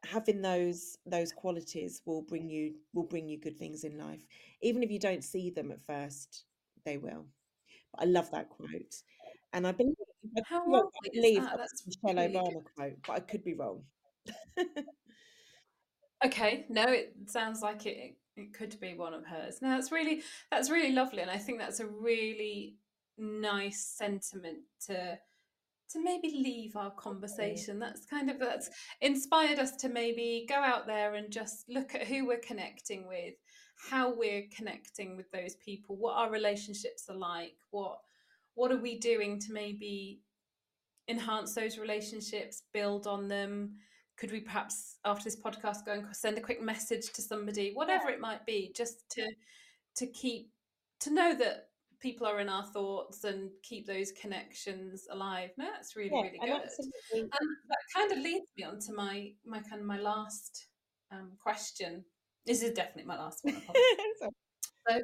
[0.05, 4.25] having those those qualities will bring you will bring you good things in life
[4.61, 6.45] even if you don't see them at first
[6.85, 7.25] they will
[7.93, 8.95] but i love that quote
[9.53, 9.95] and i believe
[10.45, 11.57] How Well, lovely I believe that?
[11.57, 12.55] that's Michelle really good.
[12.55, 13.83] Obama quote, but I could be wrong.
[16.25, 19.61] Okay, no, it sounds like it it could be one of hers.
[19.61, 22.77] No, that's really that's really lovely, and I think that's a really
[23.17, 25.19] nice sentiment to
[25.91, 27.79] to maybe leave our conversation.
[27.79, 28.69] That's kind of that's
[29.01, 33.35] inspired us to maybe go out there and just look at who we're connecting with,
[33.89, 37.99] how we're connecting with those people, what our relationships are like, what
[38.55, 40.21] what are we doing to maybe
[41.07, 43.75] enhance those relationships, build on them?
[44.17, 48.09] Could we perhaps after this podcast go and send a quick message to somebody, whatever
[48.09, 49.27] it might be, just to
[49.97, 50.51] to keep
[51.01, 51.67] to know that
[51.99, 55.51] people are in our thoughts and keep those connections alive.
[55.57, 56.61] No, that's really Yeah, really good.
[56.63, 57.21] absolutely.
[57.21, 60.67] And that kind of leads me on to my my kind of my last
[61.11, 62.03] um, question.
[62.45, 63.55] This is definitely my last one.
[63.55, 63.81] I promise.
[64.21, 64.29] So-
[64.87, 65.01] So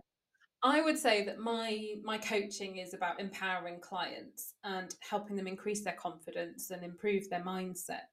[0.64, 5.84] I would say that my my coaching is about empowering clients and helping them increase
[5.84, 8.06] their confidence and improve their mindset.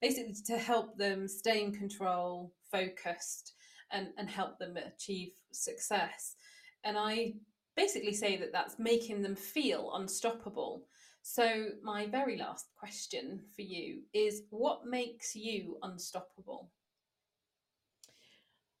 [0.00, 3.52] Basically to help them stay in control, focused
[3.92, 6.34] and and help them achieve success.
[6.82, 7.34] And I
[7.76, 10.86] basically say that that's making them feel unstoppable.
[11.22, 16.70] So my very last question for you is what makes you unstoppable?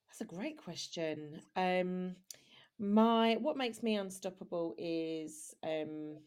[0.08, 1.40] That's a great question.
[1.56, 2.16] Um,
[2.78, 6.18] my what makes me unstoppable is um,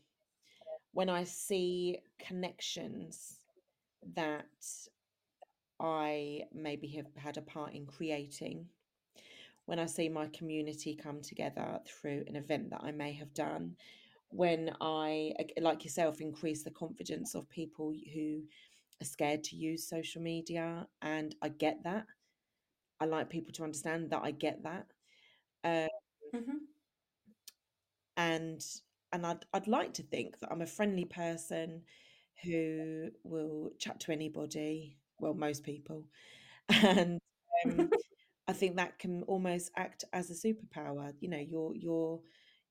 [0.94, 3.42] when I see connections
[4.16, 4.46] that
[5.80, 8.68] I maybe have had a part in creating.
[9.66, 13.76] When I see my community come together through an event that I may have done,
[14.30, 18.42] when I, like yourself, increase the confidence of people who
[19.02, 22.06] are scared to use social media, and I get that.
[23.00, 24.88] I like people to understand that I get that.
[25.64, 25.88] Uh,
[26.38, 26.58] hmm
[28.18, 28.66] and
[29.12, 31.82] and I'd I'd like to think that I'm a friendly person
[32.44, 36.04] who will chat to anybody, well, most people,
[36.70, 37.20] and
[37.66, 37.90] um,
[38.48, 41.14] I think that can almost act as a superpower.
[41.20, 42.22] You know, your your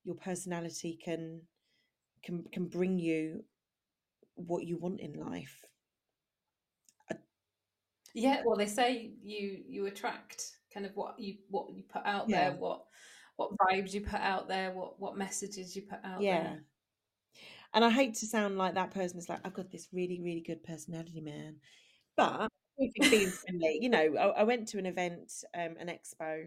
[0.04, 1.42] your personality can
[2.22, 3.44] can can bring you
[4.34, 5.64] what you want in life.
[8.14, 12.28] Yeah, well, they say you you attract kind of what you what you put out
[12.28, 12.50] Yeah.
[12.50, 12.86] there, what
[13.36, 16.22] what vibes you put out there, what what messages you put out there.
[16.22, 16.42] Yeah.
[16.42, 16.64] there.
[17.72, 20.42] And I hate to sound like that person is like, I've got this really, really
[20.42, 21.56] good personality, man.
[22.16, 22.48] But
[22.92, 26.46] Friendly, you know, I, I went to an event, um, an expo,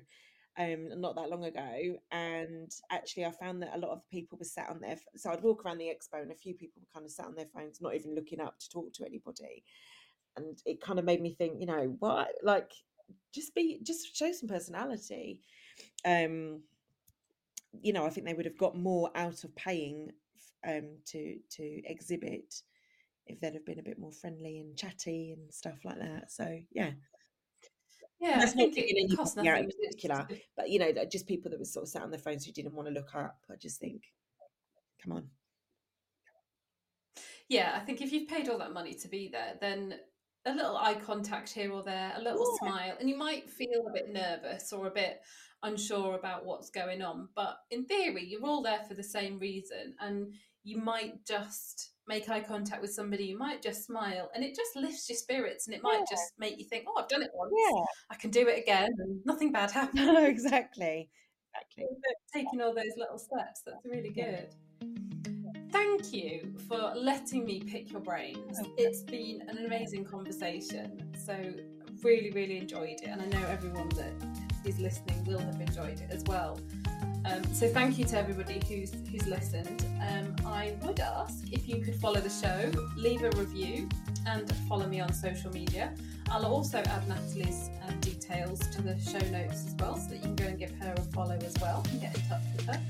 [0.57, 4.45] um, not that long ago, and actually I found that a lot of people were
[4.45, 4.97] sat on their.
[5.15, 7.35] So I'd walk around the expo, and a few people were kind of sat on
[7.35, 9.63] their phones, not even looking up to talk to anybody,
[10.35, 12.71] and it kind of made me think, you know, what, like,
[13.33, 15.41] just be, just show some personality.
[16.05, 16.61] Um,
[17.81, 20.11] you know, I think they would have got more out of paying
[20.67, 22.61] um, to to exhibit
[23.29, 26.31] if they'd have been a bit more friendly and chatty and stuff like that.
[26.31, 26.91] So yeah,
[28.19, 29.65] Yeah, I not picking anybody out in nothing.
[29.65, 32.19] It's just particular, but you know, just people that were sort of sat on their
[32.19, 33.37] phones who didn't want to look up.
[33.51, 34.03] I just think,
[35.03, 35.29] come on,
[37.49, 39.95] yeah, I think if you've paid all that money to be there, then
[40.45, 42.67] a little eye contact here or there, a little Yeah.
[42.67, 45.21] smile, and you might feel a bit nervous or a bit
[45.63, 47.29] unsure about what's going on.
[47.35, 52.29] But in theory, you're all there for the same reason, and you might just make
[52.29, 55.75] eye contact with somebody, you might just smile, and it just lifts your spirits, and
[55.75, 56.05] it might Yeah.
[56.09, 58.89] just make you think, "Oh, I've done it once, yeah, I can do it again,
[58.97, 61.09] and nothing bad happened." no, exactly,
[61.53, 61.85] exactly.
[62.33, 63.61] taking all those little steps.
[63.65, 64.53] That's really good.
[65.71, 68.57] Thank you for letting me pick your brains.
[68.59, 68.83] Oh, okay.
[68.83, 71.11] It's been an amazing conversation.
[71.17, 71.35] So,
[72.03, 73.05] really, really enjoyed it.
[73.05, 74.13] And I know everyone that
[74.65, 76.59] is listening will have enjoyed it as well.
[77.27, 79.85] Um, so, thank you to everybody who's, who's listened.
[80.01, 83.89] Um, I would ask if you could follow the show, leave a review,
[84.25, 85.93] and follow me on social media.
[86.29, 90.21] I'll also add Natalie's um, details to the show notes as well, so that you
[90.21, 92.81] can go and give her a follow as well and get in touch with her.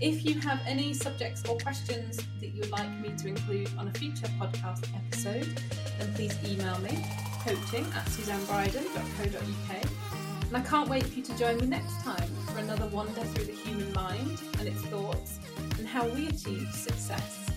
[0.00, 3.88] If you have any subjects or questions that you would like me to include on
[3.88, 5.60] a future podcast episode,
[5.98, 7.04] then please email me
[7.44, 10.07] coaching at suzannebrydon.co.uk.
[10.48, 13.44] And I can't wait for you to join me next time for another wander through
[13.44, 15.38] the human mind and its thoughts
[15.78, 17.50] and how we achieve success.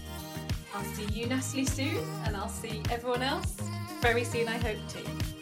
[0.73, 3.55] I'll see you, Natalie, soon, and I'll see everyone else
[4.01, 5.40] very soon, I hope, too.